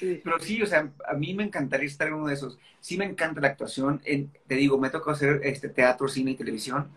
[0.00, 2.58] Pero sí, o sea, a mí me encantaría estar en uno de esos.
[2.80, 4.00] Sí me encanta la actuación.
[4.00, 6.88] te digo, me tocó hacer este teatro, cine y televisión.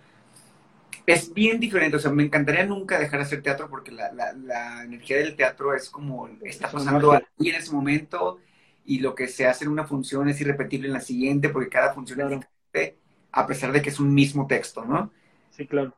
[1.05, 4.83] Es bien diferente, o sea, me encantaría nunca dejar de hacer teatro porque la, la,
[4.83, 8.39] energía del teatro es como, está pasando aquí en ese momento
[8.85, 11.93] y lo que se hace en una función es irrepetible en la siguiente porque cada
[11.93, 12.97] función es diferente
[13.31, 15.11] a pesar de que es un mismo texto, ¿no?
[15.49, 15.95] Sí, claro.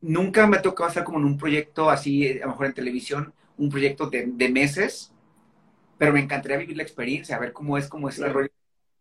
[0.00, 3.32] Nunca me ha tocado estar como en un proyecto así, a lo mejor en televisión,
[3.56, 5.12] un proyecto de, meses,
[5.98, 8.50] pero me encantaría vivir la experiencia, a ver cómo es como ese rollo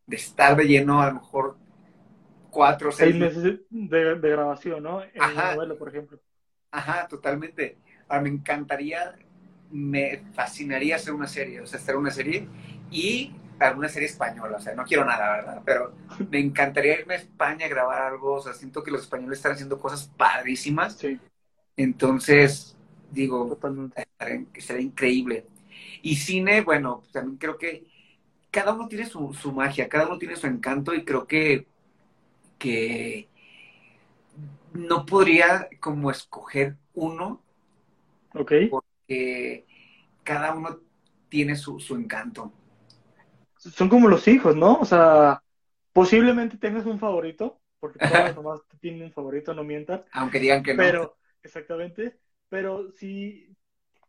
[0.05, 1.57] de estar de lleno, a lo mejor
[2.49, 5.01] cuatro o seis, meses de, grabación, ¿no?
[5.03, 5.55] En Ajá.
[5.55, 6.20] novela, por ejemplo.
[6.72, 7.78] Ajá, totalmente.
[8.07, 9.16] Ahora, me encantaría,
[9.72, 12.47] me fascinaría hacer una serie, o sea, hacer una serie
[12.91, 13.34] y
[13.70, 15.61] alguna serie española, o sea, no quiero nada, ¿verdad?
[15.66, 15.93] Pero
[16.30, 19.53] me encantaría irme a España a grabar algo, o sea, siento que los españoles están
[19.53, 20.97] haciendo cosas padrísimas.
[20.97, 21.20] Sí.
[21.78, 22.76] Entonces,
[23.11, 23.59] digo,
[24.59, 25.45] sería increíble.
[26.01, 27.86] Y cine, bueno, también creo que
[28.51, 31.68] cada uno tiene su, su, magia, cada uno tiene su encanto y creo que,
[32.59, 33.28] que
[34.74, 37.41] no podría como escoger uno.
[38.34, 38.51] Ok.
[38.70, 39.66] Porque
[40.24, 40.80] cada uno
[41.30, 42.53] tiene su, su encanto
[43.72, 44.80] son como los hijos, ¿no?
[44.80, 45.43] O sea,
[45.93, 50.03] posiblemente tengas un favorito, porque todas las mamás tienen un favorito, no mientan.
[50.11, 50.78] Aunque digan que no.
[50.78, 53.55] Pero, exactamente, pero si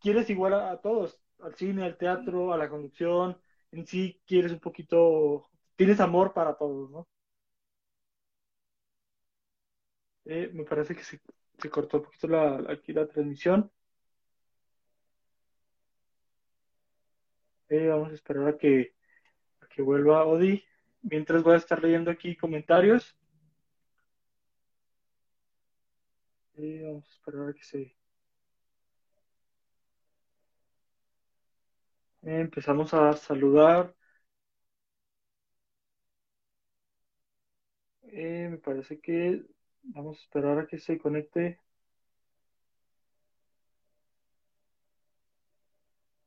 [0.01, 3.39] quieres igual a, todos, al cine, al teatro, a la conducción,
[3.73, 7.07] en sí quieres un poquito, tienes amor para todos, ¿no?
[10.27, 11.21] Eh, me parece que se,
[11.71, 13.71] cortó un poquito la, aquí la transmisión.
[17.69, 18.95] Eh, vamos a esperar a que,
[19.75, 20.65] que vuelva Odi.
[21.03, 23.17] Mientras voy a estar leyendo aquí comentarios.
[26.57, 27.97] Eh, vamos a esperar a que se...
[32.23, 33.95] empezamos a saludar.
[38.13, 39.45] me parece que
[39.85, 41.61] Vamos a esperar a que se conecte.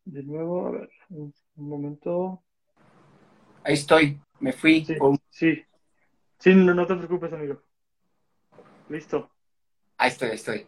[0.05, 2.43] De nuevo, a ver, un, momento.
[3.67, 4.85] Ahí estoy, me fui.
[5.29, 5.61] Sí,
[6.39, 6.55] sí.
[6.55, 7.61] no, te preocupes, amigo.
[8.87, 9.29] Listo.
[9.97, 10.65] Ahí estoy, ahí estoy.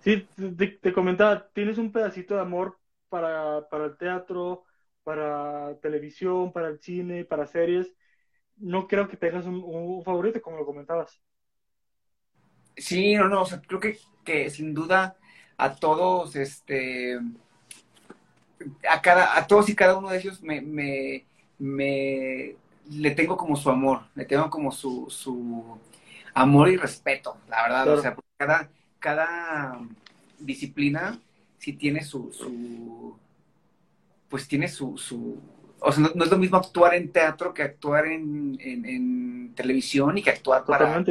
[0.00, 0.26] Sí,
[0.80, 2.78] te, comentaba, tienes un pedacito de amor
[3.10, 4.64] para, para el teatro,
[5.04, 7.94] para televisión, para el cine, para series.
[8.56, 11.20] No creo que tengas un favorito, como lo comentabas.
[12.78, 15.18] Sí, no, no, o sea, creo que, que sin duda
[15.58, 17.20] a todos, este,
[18.88, 21.26] a cada, a todos y cada uno de ellos me, me,
[21.58, 22.56] me
[22.90, 25.78] le tengo como su amor, le tengo como su, su
[26.34, 29.80] amor y respeto, la verdad, o sea, cada, cada
[30.38, 31.20] disciplina
[31.58, 33.16] sí tiene su, su
[34.28, 35.40] pues tiene su, su
[35.80, 40.22] o sea, no, es lo mismo actuar en teatro que actuar en, en, televisión y
[40.22, 41.04] que actuar para,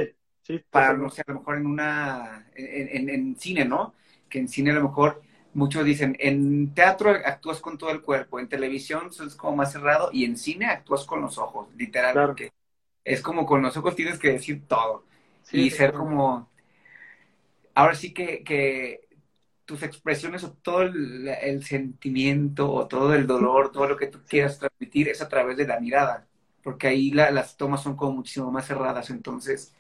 [0.70, 3.94] para, no sé, a lo mejor en una, en, en, cine, ¿no?
[4.30, 5.22] Que en cine a lo mejor
[5.58, 10.12] muchos dicen, en teatro actúas con todo el cuerpo, en televisión es como más cerrado
[10.14, 12.54] y en cine actúas con los ojos, literalmente.
[13.04, 15.04] Es como con los ojos tienes que decir todo
[15.52, 16.48] y ser como,
[17.74, 19.08] ahora sí que, que
[19.66, 24.60] tus expresiones o todo el, sentimiento o todo el dolor, todo lo que tú quieras
[24.60, 26.28] transmitir es a través de la mirada,
[26.62, 29.74] porque ahí las tomas son como muchísimo más cerradas, entonces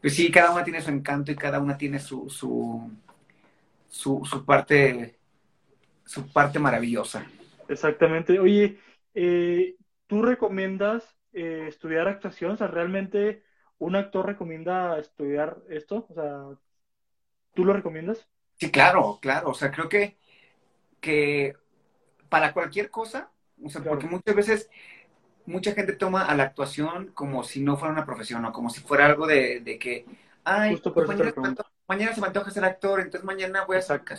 [0.00, 2.90] pues sí, cada una tiene su encanto y cada una tiene su, su,
[3.88, 5.18] su, parte,
[6.04, 7.26] su parte maravillosa.
[7.68, 8.38] Exactamente.
[8.38, 8.78] Oye,
[9.14, 9.76] eh,
[10.06, 12.52] ¿tú recomiendas eh, estudiar actuación?
[12.52, 13.42] O sea, ¿realmente
[13.78, 16.06] un actor recomienda estudiar esto?
[16.08, 16.44] O sea,
[17.54, 18.28] ¿tú lo recomiendas?
[18.58, 19.50] Sí, claro, claro.
[19.50, 20.16] O sea, creo que,
[21.00, 21.54] que
[22.28, 23.30] para cualquier cosa,
[23.62, 24.70] o sea, porque muchas veces
[25.46, 28.80] mucha gente toma a la actuación como si no fuera una profesión o como si
[28.80, 30.04] fuera algo de, que,
[30.44, 30.80] ay,
[31.88, 34.18] mañana, se me antoja ser actor, entonces mañana voy a sacar.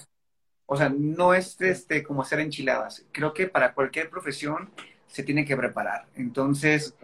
[0.66, 3.06] O sea, no es este, como hacer enchiladas.
[3.12, 4.72] Creo que para cualquier profesión
[5.08, 6.08] se tiene que preparar.
[6.16, 6.96] Entonces,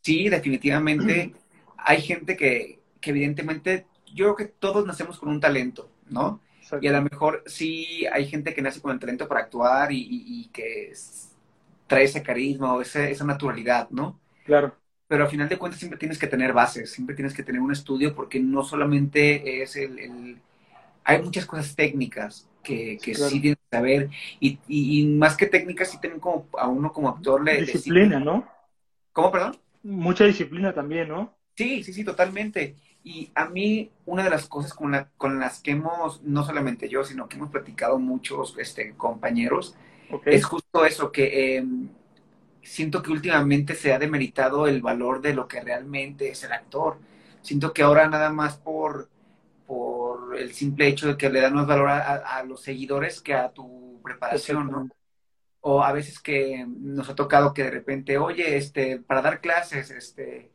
[0.00, 1.34] sí, definitivamente
[1.76, 6.40] hay gente que, que evidentemente, yo creo que todos nacemos con un talento, ¿no?
[6.80, 9.98] Y a lo mejor sí hay gente que nace con el talento para actuar y,
[9.98, 10.92] y, y que
[11.86, 14.18] trae ese carisma o ese, esa naturalidad, ¿no?
[14.44, 14.79] Claro.
[15.10, 17.72] Pero al final de cuentas siempre tienes que tener bases, siempre tienes que tener un
[17.72, 20.38] estudio porque no solamente es el...
[21.02, 24.08] Hay muchas cosas técnicas que, que sí tienes que saber
[24.38, 27.62] y, y, más que técnicas sí tienen como a uno como actor le...
[27.62, 28.46] Disciplina, ¿no?
[29.12, 29.56] ¿Cómo, perdón?
[29.82, 31.34] Mucha disciplina también, ¿no?
[31.56, 32.76] Sí, sí, sí, totalmente.
[33.02, 36.88] Y a mí, una de las cosas con, la, con las que hemos, no solamente
[36.88, 39.74] yo, sino que hemos platicado muchos este, compañeros,
[40.24, 41.88] es justo eso, que em,
[42.62, 46.98] siento que últimamente se ha demeritado el valor de lo que realmente es el actor.
[47.42, 49.08] Siento que ahora nada más por,
[49.66, 53.50] por el simple hecho de que le dan más valor a, los seguidores que a
[53.50, 54.88] tu preparación, ¿no?
[55.62, 59.90] O a veces que nos ha tocado que de repente, oye, este, para dar clases,
[59.90, 60.50] este,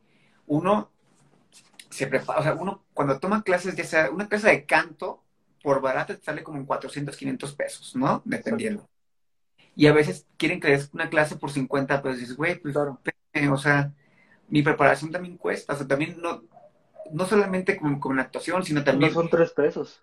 [0.46, 0.90] uno
[1.90, 5.22] se prepara, o sea, uno cuando toma clases, ya sea una clase de canto,
[5.62, 8.22] por barata te sale como en 400, 500 pesos, ¿no?
[8.24, 8.88] Dependiendo.
[9.76, 12.18] Y a veces quieren que des una clase por 50 pesos.
[12.18, 13.92] Y dices, güey, pues, o sea,
[14.48, 15.74] mi preparación también cuesta.
[15.74, 16.42] O sea, también no,
[17.12, 19.12] no solamente con, con la actuación, sino también...
[19.12, 20.02] No son tres pesos.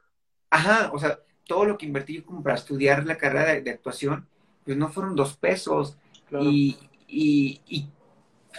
[0.51, 4.27] Ajá, o sea, todo lo que invertí como para estudiar la carrera de, actuación,
[4.63, 5.97] pues no fueron dos pesos.
[6.31, 7.89] Y, y, y,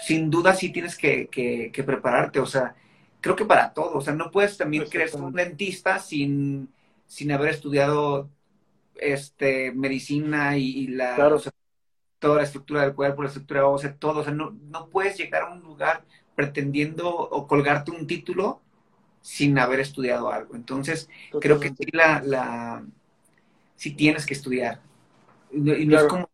[0.04, 2.74] sin duda sí tienes que, que, que, prepararte, o sea,
[3.20, 6.68] creo que para todo, o sea, no puedes también querer ser un dentista sin,
[7.06, 8.28] sin haber estudiado
[8.96, 11.16] este, medicina y, la,
[12.18, 14.20] toda la estructura del cuerpo, la estructura ósea, todo.
[14.20, 18.60] O sea, no, no puedes llegar a un lugar pretendiendo o colgarte un título
[19.20, 20.54] sin haber estudiado algo.
[20.54, 21.08] Entonces,
[21.40, 22.84] creo que sí, la, la,
[23.76, 24.80] sí tienes que estudiar.
[25.50, 26.28] Y no, es como,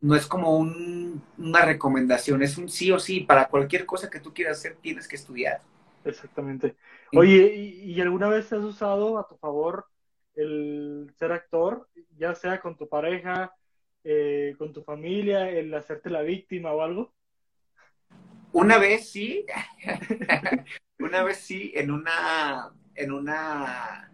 [0.00, 3.20] no es como un, una recomendación, es un sí o sí.
[3.20, 5.60] Para cualquier cosa que tú quieras hacer, tienes que estudiar.
[6.04, 6.76] Exactamente.
[7.14, 9.86] Oye, ¿y, alguna vez has usado a tu favor
[10.38, 13.52] el ser actor, ya sea con tu pareja,
[14.04, 17.12] eh, con tu familia, el hacerte la víctima o algo?
[18.52, 19.44] Una vez sí,
[20.98, 24.10] una vez sí, en una, en una,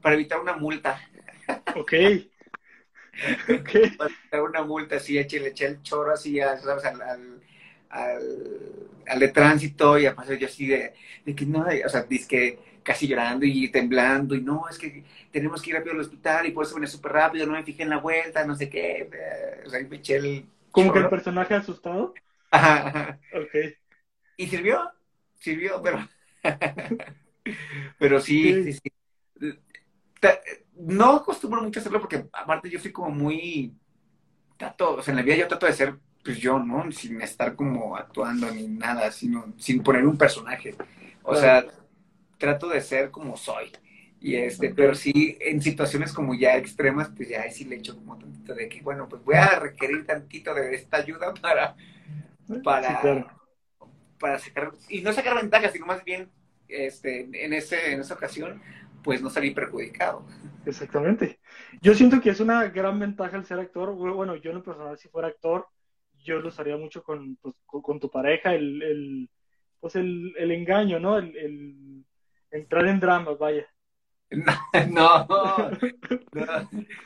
[0.00, 1.00] para evitar una multa.
[1.74, 1.92] Ok.
[3.60, 3.90] okay.
[3.96, 7.40] Para evitar una multa, sí, eché, le eché el chorro así al, al,
[9.06, 10.92] al, de tránsito y aparte yo así de,
[11.24, 15.02] de que no, o sea, dice que casi llorando y temblando y no, es que
[15.32, 17.82] tenemos que ir rápido al hospital y por eso venía súper rápido, no me fijé
[17.82, 19.10] en la vuelta, no sé qué,
[19.66, 20.46] o sea, me eché el...
[20.70, 22.14] ¿Como que el personaje asustado?
[22.50, 23.18] Ajá.
[23.32, 23.74] Ok.
[24.36, 24.92] Y sirvió,
[25.38, 26.06] sirvió, pero...
[27.98, 28.92] pero sí, sí, sí.
[30.76, 33.72] No acostumbro mucho a hacerlo porque aparte yo soy como muy...
[34.56, 36.90] Trato, o sea, en la vida yo trato de ser pues yo, ¿no?
[36.90, 40.74] Sin estar como actuando ni nada, sino sin poner un personaje.
[41.22, 41.66] O sea,
[42.44, 43.72] trato de ser como soy.
[44.20, 48.18] Y este, pero sí, en situaciones como ya extremas, pues ya sí le echo como
[48.18, 51.74] tantito de que, bueno, pues voy a requerir tantito de esta ayuda para,
[52.62, 53.26] para,
[54.18, 56.30] para sacar, y no sacar ventajas, sino más bien,
[56.68, 58.62] este, en ese, en esa ocasión,
[59.02, 60.26] pues no salir perjudicado.
[60.64, 61.38] Exactamente.
[61.82, 63.94] Yo siento que es una gran ventaja el ser actor.
[63.94, 65.66] Bueno, yo en lo personal, si fuera actor,
[66.24, 69.30] yo lo usaría mucho con, pues, con, tu pareja, el, el
[69.80, 71.18] pues el, el, engaño, ¿no?
[71.18, 71.83] El, el,
[72.54, 73.66] entrar en dramas, vaya.
[74.88, 75.70] No, no,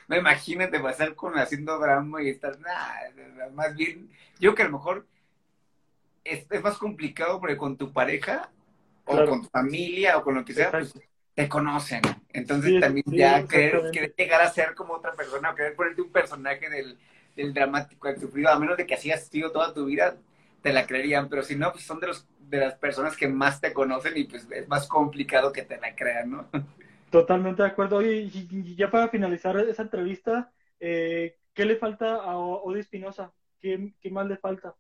[0.09, 3.13] no, imagínate pasar con haciendo drama y estar, nada,
[3.53, 5.07] más bien, yo que a lo mejor
[6.25, 8.51] es, es, más complicado porque con tu pareja
[9.05, 10.95] o con tu familia o con lo que sea, pues,
[11.35, 12.03] te conocen.
[12.33, 16.71] Entonces también ya querer, llegar a ser como otra persona o querer ponerte un personaje
[16.71, 16.99] del,
[17.37, 20.17] del dramático, del sufrido, a menos de que así has sido toda tu vida,
[20.63, 23.61] te la creerían, pero si no, pues son de los de las personas que más
[23.61, 26.49] te conocen y pues es más complicado que te la crean, ¿no?
[27.11, 27.97] Totalmente de acuerdo.
[27.97, 33.33] Oye, y ya para finalizar esa entrevista, eh, ¿qué le falta a Odi Espinosa?
[33.59, 34.75] ¿Qué, ¿Qué, más le falta?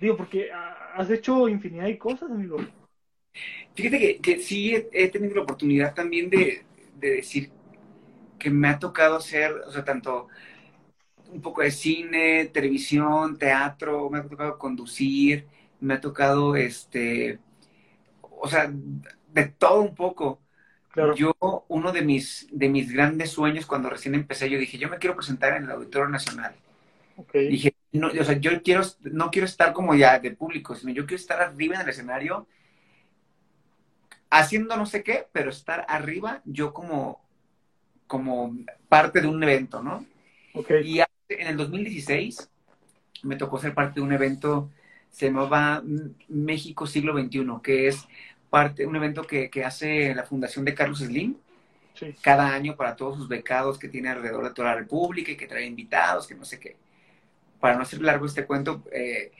[0.00, 2.58] Digo, porque has hecho infinidad de cosas, amigo.
[3.74, 6.64] Fíjate que, que sí he, tenido la oportunidad también de,
[6.94, 7.50] de, decir
[8.38, 10.28] que me ha tocado hacer, o sea, tanto
[11.30, 15.46] un poco de cine, televisión, teatro, me ha tocado conducir,
[15.80, 17.38] me ha tocado, este,
[18.20, 18.72] o sea,
[19.32, 20.40] de todo un poco.
[21.14, 21.34] Yo,
[21.68, 25.14] uno de mis, de mis grandes sueños cuando recién empecé, yo dije, yo me quiero
[25.14, 26.54] presentar en el Auditorio Nacional.
[27.34, 31.04] Dije, no, o sea, yo quiero, no quiero estar como ya de público, sino yo
[31.04, 32.46] quiero estar arriba en el escenario,
[34.30, 37.22] haciendo no sé qué, pero estar arriba yo como,
[38.06, 38.56] como
[38.88, 40.04] parte de un evento, ¿no?
[40.82, 42.50] Y en el 2016
[43.22, 44.70] me tocó ser parte de un evento,
[45.16, 45.82] se llamaba
[46.28, 48.06] México Siglo XXI, que es
[48.50, 51.38] parte, un evento que, hace la Fundación de Carlos Slim
[52.20, 55.46] cada año para todos sus becados que tiene alrededor de toda la República y que
[55.46, 56.76] trae invitados, que no sé qué.
[57.58, 59.32] Para no hacer largo este cuento, eh,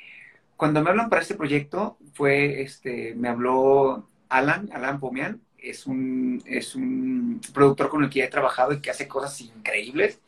[0.56, 6.42] cuando me hablan para este proyecto, fue, este, me habló Alan, Alan Pomian, es un,
[6.46, 10.22] es un productor con el que he trabajado y que hace cosas increíbles.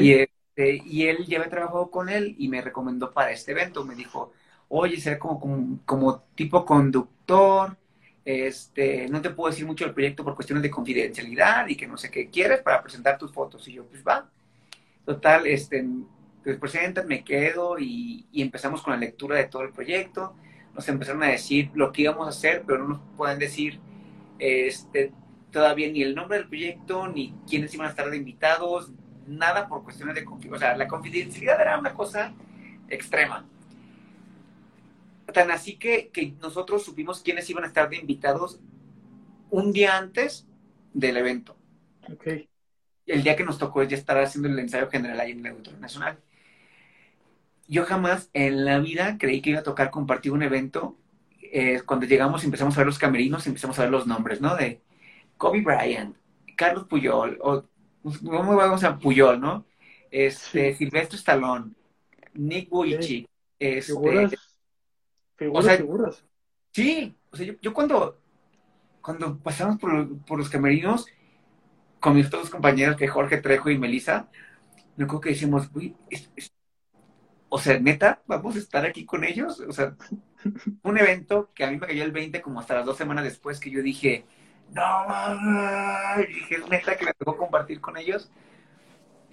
[0.00, 3.84] Y, este, y él ya había trabajado con él y me recomendó para este evento.
[3.84, 4.32] Me dijo,
[4.74, 7.76] oye, como, como, como tipo conductor,
[8.24, 11.98] este, no te puedo decir mucho del proyecto por cuestiones de confidencialidad y que no
[11.98, 13.68] sé qué quieres para presentar tus fotos.
[13.68, 14.30] Y yo, pues va.
[15.04, 15.86] Total, este,
[16.42, 20.34] pues presentan, me quedo y, empezamos con la lectura de todo el proyecto.
[20.74, 23.78] Nos empezaron a decir lo que íbamos a hacer, pero no nos pueden decir
[24.38, 25.12] este,
[25.50, 28.90] todavía ni el nombre del proyecto, ni quiénes iban a estar de invitados,
[29.26, 30.56] nada por cuestiones de confidencialidad.
[30.56, 32.32] O sea, la confidencialidad era una cosa
[32.88, 33.46] extrema.
[35.32, 38.60] Tan así que, que nosotros supimos quiénes iban a estar de invitados
[39.50, 40.46] un día antes
[40.92, 41.56] del evento.
[42.12, 42.48] Okay.
[43.06, 45.80] El día que nos tocó ya estar haciendo el ensayo general ahí en el Auditorio
[45.80, 46.18] Nacional.
[47.68, 50.96] Yo jamás en la vida creí que iba a tocar compartir un evento.
[51.40, 54.56] Eh, cuando llegamos empezamos a ver los camerinos, empezamos a ver los nombres, ¿no?
[54.56, 54.80] De
[55.36, 56.16] Kobe Bryant,
[56.56, 57.64] Carlos Puyol, o
[58.02, 59.66] ¿cómo vamos a Puyol, no?
[60.10, 61.72] Este, Silvestre Stallone,
[62.34, 63.28] Nick Vujicic,
[63.58, 64.28] este,
[65.50, 66.24] o sea, figuras.
[66.72, 68.18] Sí, o sea, yo, cuando,
[69.00, 71.06] cuando pasamos por, los camerinos
[72.00, 74.28] con mis otros compañeros, que Jorge Trejo y Melissa,
[74.96, 75.94] me acuerdo que decimos, uy,
[77.48, 79.60] o sea, neta, vamos a estar aquí con ellos.
[79.60, 79.94] O sea,
[80.82, 83.60] un evento que a mí me cayó el 20 como hasta las dos semanas después
[83.60, 84.24] que yo dije,
[84.72, 88.30] no, dije, es neta que me tocó compartir con ellos.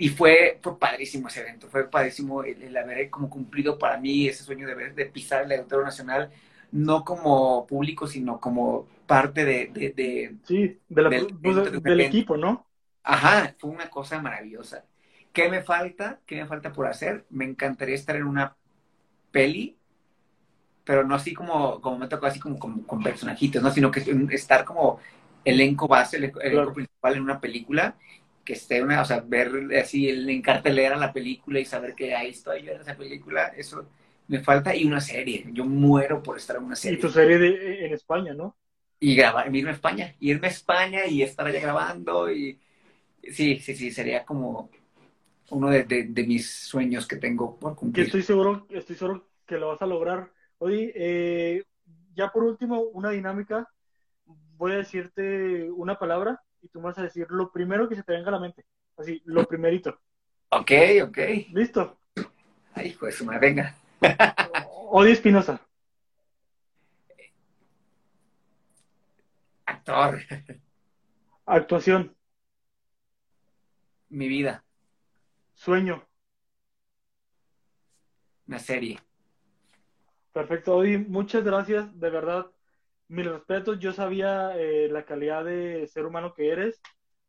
[0.02, 4.46] Y fue, fue padrísimo ese evento, fue padrísimo el, haber como cumplido para mí ese
[4.46, 6.32] sueño de, ver, de pisar el Auditorio Nacional,
[6.72, 9.68] no como público, sino como parte de...
[9.68, 12.66] de, sí, de la, del, pues, equipo, ¿no?
[13.04, 14.86] Ajá, fue una cosa maravillosa.
[15.34, 16.22] ¿Qué me falta?
[16.26, 17.26] ¿Qué me falta por hacer?
[17.30, 18.56] Me encantaría estar en una
[19.32, 19.76] peli,
[20.86, 23.70] pero no así como, como me tocó, así como, con personajitos, ¿no?
[23.70, 25.02] Sino que estar como
[25.44, 27.96] elenco base, el elenco principal en una película,
[28.44, 32.30] que esté una, o sea, ver así en cartelera la película y saber que ahí
[32.30, 33.88] estoy yo en esa película, eso
[34.28, 36.98] me falta, y una serie, yo muero por estar en una serie.
[36.98, 38.56] Y tu serie de, en España, ¿no?
[39.00, 42.60] Y grabar, irme a España, irme a España y estar allá grabando y
[43.24, 44.70] sí, sí, sí, sería como
[45.52, 48.06] uno de, de, mis sueños que tengo por cumplir.
[48.06, 50.32] Que estoy seguro, estoy seguro que lo vas a lograr.
[50.60, 51.64] Oye, eh,
[52.14, 53.68] ya por último, una dinámica.
[54.58, 58.14] Voy a decirte una palabra y tú vas a decir lo primero que se te
[58.14, 58.66] venga a la mente.
[58.98, 60.00] Así, lo primerito.
[60.50, 60.72] Ok,
[61.04, 61.18] ok.
[61.52, 62.00] ¿Listo?
[62.74, 63.76] Ay, hijo de su madre, venga.
[64.92, 65.62] Odi Espinosa.
[69.66, 70.20] Actor.
[71.46, 72.16] Actuación.
[74.10, 74.64] Mi vida.
[75.54, 76.08] Sueño.
[78.48, 79.00] Una serie.
[80.34, 82.52] Perfecto, Odi, muchas gracias, de verdad.
[83.10, 86.80] Mis respetos, yo sabía eh, la calidad de ser humano que eres.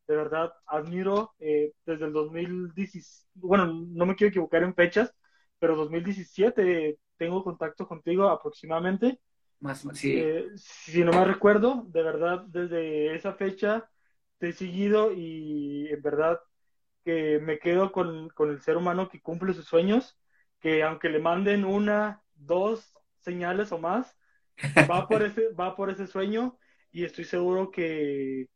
[0.07, 5.13] De verdad, admiro eh, desde el 2017, bueno, no me quiero equivocar en fechas,
[5.57, 9.19] pero 2017 tengo contacto contigo aproximadamente.
[9.59, 10.19] Más, sí.
[10.19, 13.89] Eh, si no me recuerdo, de verdad, desde esa fecha
[14.37, 16.39] te he seguido y en verdad
[17.03, 20.19] que me quedo con, con el ser humano que cumple sus sueños,
[20.59, 24.15] que aunque le manden una, dos señales o más,
[24.89, 26.57] va por ese, va por ese sueño
[26.91, 28.47] y estoy seguro que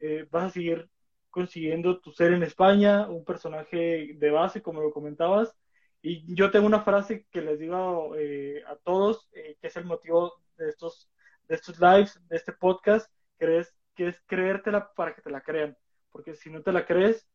[0.00, 0.88] eh, vas a seguir
[1.30, 5.54] consiguiendo tu ser en España, un personaje de base, como lo comentabas.
[6.00, 9.84] Y yo tengo una frase que les digo eh, a todos, eh, que es el
[9.84, 11.10] motivo de estos,
[11.48, 15.40] de estos lives, de este podcast, que es, que es creértela para que te la
[15.40, 15.76] crean.
[16.12, 17.26] Porque si no te la crees,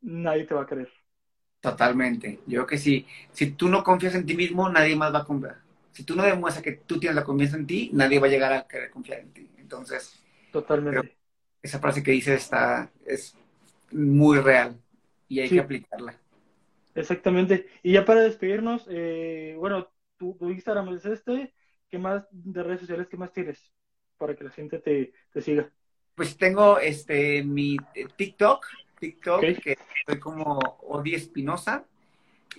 [0.00, 0.92] nadie te va a creer.
[1.60, 2.40] Totalmente.
[2.46, 5.24] Yo creo que si, si tú no confías en ti mismo, nadie más va a
[5.24, 5.67] confiar.
[5.98, 8.52] Si tú no demuestras que tú tienes la confianza en ti, nadie va a llegar
[8.52, 9.50] a querer confiar en ti.
[9.58, 10.22] Entonces,
[10.52, 11.16] totalmente.
[11.60, 13.36] Esa frase que dices está, es
[13.90, 14.80] muy real
[15.26, 16.14] y hay que aplicarla.
[16.94, 17.66] Exactamente.
[17.82, 21.52] Y ya para despedirnos, eh, bueno, tu, Instagram es este.
[21.90, 23.60] ¿Qué más de redes sociales, qué más tienes
[24.18, 25.68] para que la gente te, te siga?
[26.14, 27.76] Pues tengo este mi
[28.16, 28.64] TikTok,
[29.00, 31.84] TikTok, que estoy como Odi Espinosa,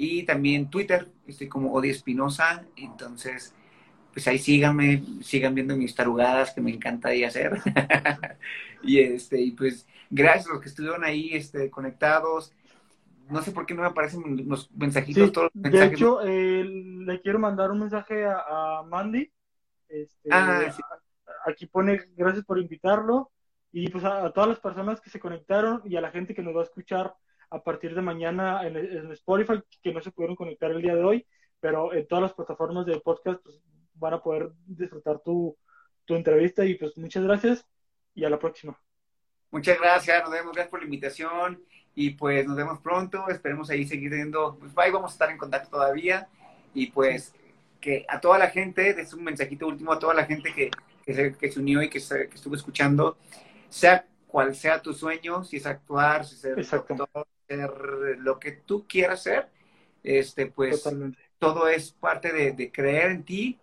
[0.01, 3.53] y también Twitter, estoy como Odi Espinosa, entonces,
[4.13, 7.59] pues ahí síganme, sigan viendo mis tarugadas que me encanta ahí hacer.
[8.81, 12.53] y este, y pues, gracias a los que estuvieron ahí este, conectados.
[13.29, 15.33] No sé por qué no me aparecen los mensajitos.
[15.33, 19.29] todos los de hecho, eh, le quiero mandar un mensaje a, Mandy.
[19.89, 20.73] Este, ah,
[21.45, 23.31] Aquí pone gracias por invitarlo
[23.73, 26.55] y pues a, todas las personas que se conectaron y a la gente que nos
[26.55, 27.13] va a escuchar
[27.49, 31.27] a partir de mañana en, Spotify, que no se pudieron conectar el día de hoy,
[31.59, 33.61] pero en todas las plataformas de podcast pues,
[33.95, 35.57] van a poder disfrutar tu,
[36.05, 37.65] tu entrevista y pues muchas gracias
[38.13, 38.79] y a la próxima.
[39.51, 41.63] Muchas gracias, nos vemos, gracias por la invitación
[41.95, 45.37] y pues nos vemos pronto, esperemos ahí seguir teniendo, pues ahí vamos a estar en
[45.37, 46.27] contacto todavía
[46.73, 47.33] y pues
[47.81, 50.69] que a toda la gente, es un mensajito último a toda la gente que,
[51.03, 53.17] que, se, que se unió y que, se, que estuvo escuchando,
[53.69, 57.27] sea cual sea tu sueño, si es actuar, si es ser doctor,
[57.57, 59.49] lo que tú quieras ser,
[60.03, 60.87] este, pues
[61.39, 63.59] todo es parte de, creer en ti,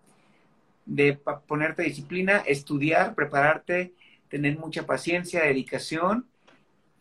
[0.85, 3.93] de ponerte disciplina, estudiar, prepararte,
[4.29, 6.27] tener mucha paciencia, dedicación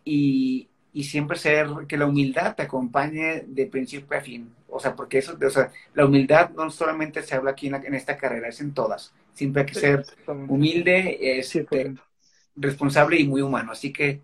[0.03, 4.53] y, y, siempre ser que la humildad te acompañe de principio a fin.
[4.69, 8.17] O sea, porque eso, o sea, la humildad no solamente se habla aquí en, esta
[8.17, 9.13] carrera, es en todas.
[9.33, 11.95] Siempre hay que ser humilde, este,
[12.55, 13.71] responsable y muy humano.
[13.71, 14.21] Así que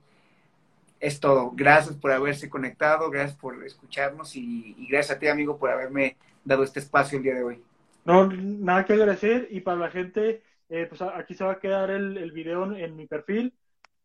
[1.02, 1.52] es todo.
[1.54, 6.64] Gracias por haberse conectado, gracias por escucharnos y, gracias a ti, amigo, por haberme dado
[6.64, 7.64] este espacio el día de hoy.
[8.06, 11.90] No, nada que agradecer y para la gente, eh, pues aquí se va a quedar
[11.90, 13.54] el, el video en mi perfil,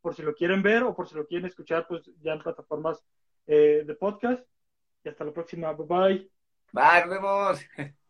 [0.01, 3.03] por si lo quieren ver o por si lo quieren escuchar, pues ya en plataformas
[3.47, 4.43] eh, de podcast.
[5.05, 5.73] Y hasta la próxima.
[5.73, 6.31] Bye bye.
[6.73, 7.61] Bye, nos vemos.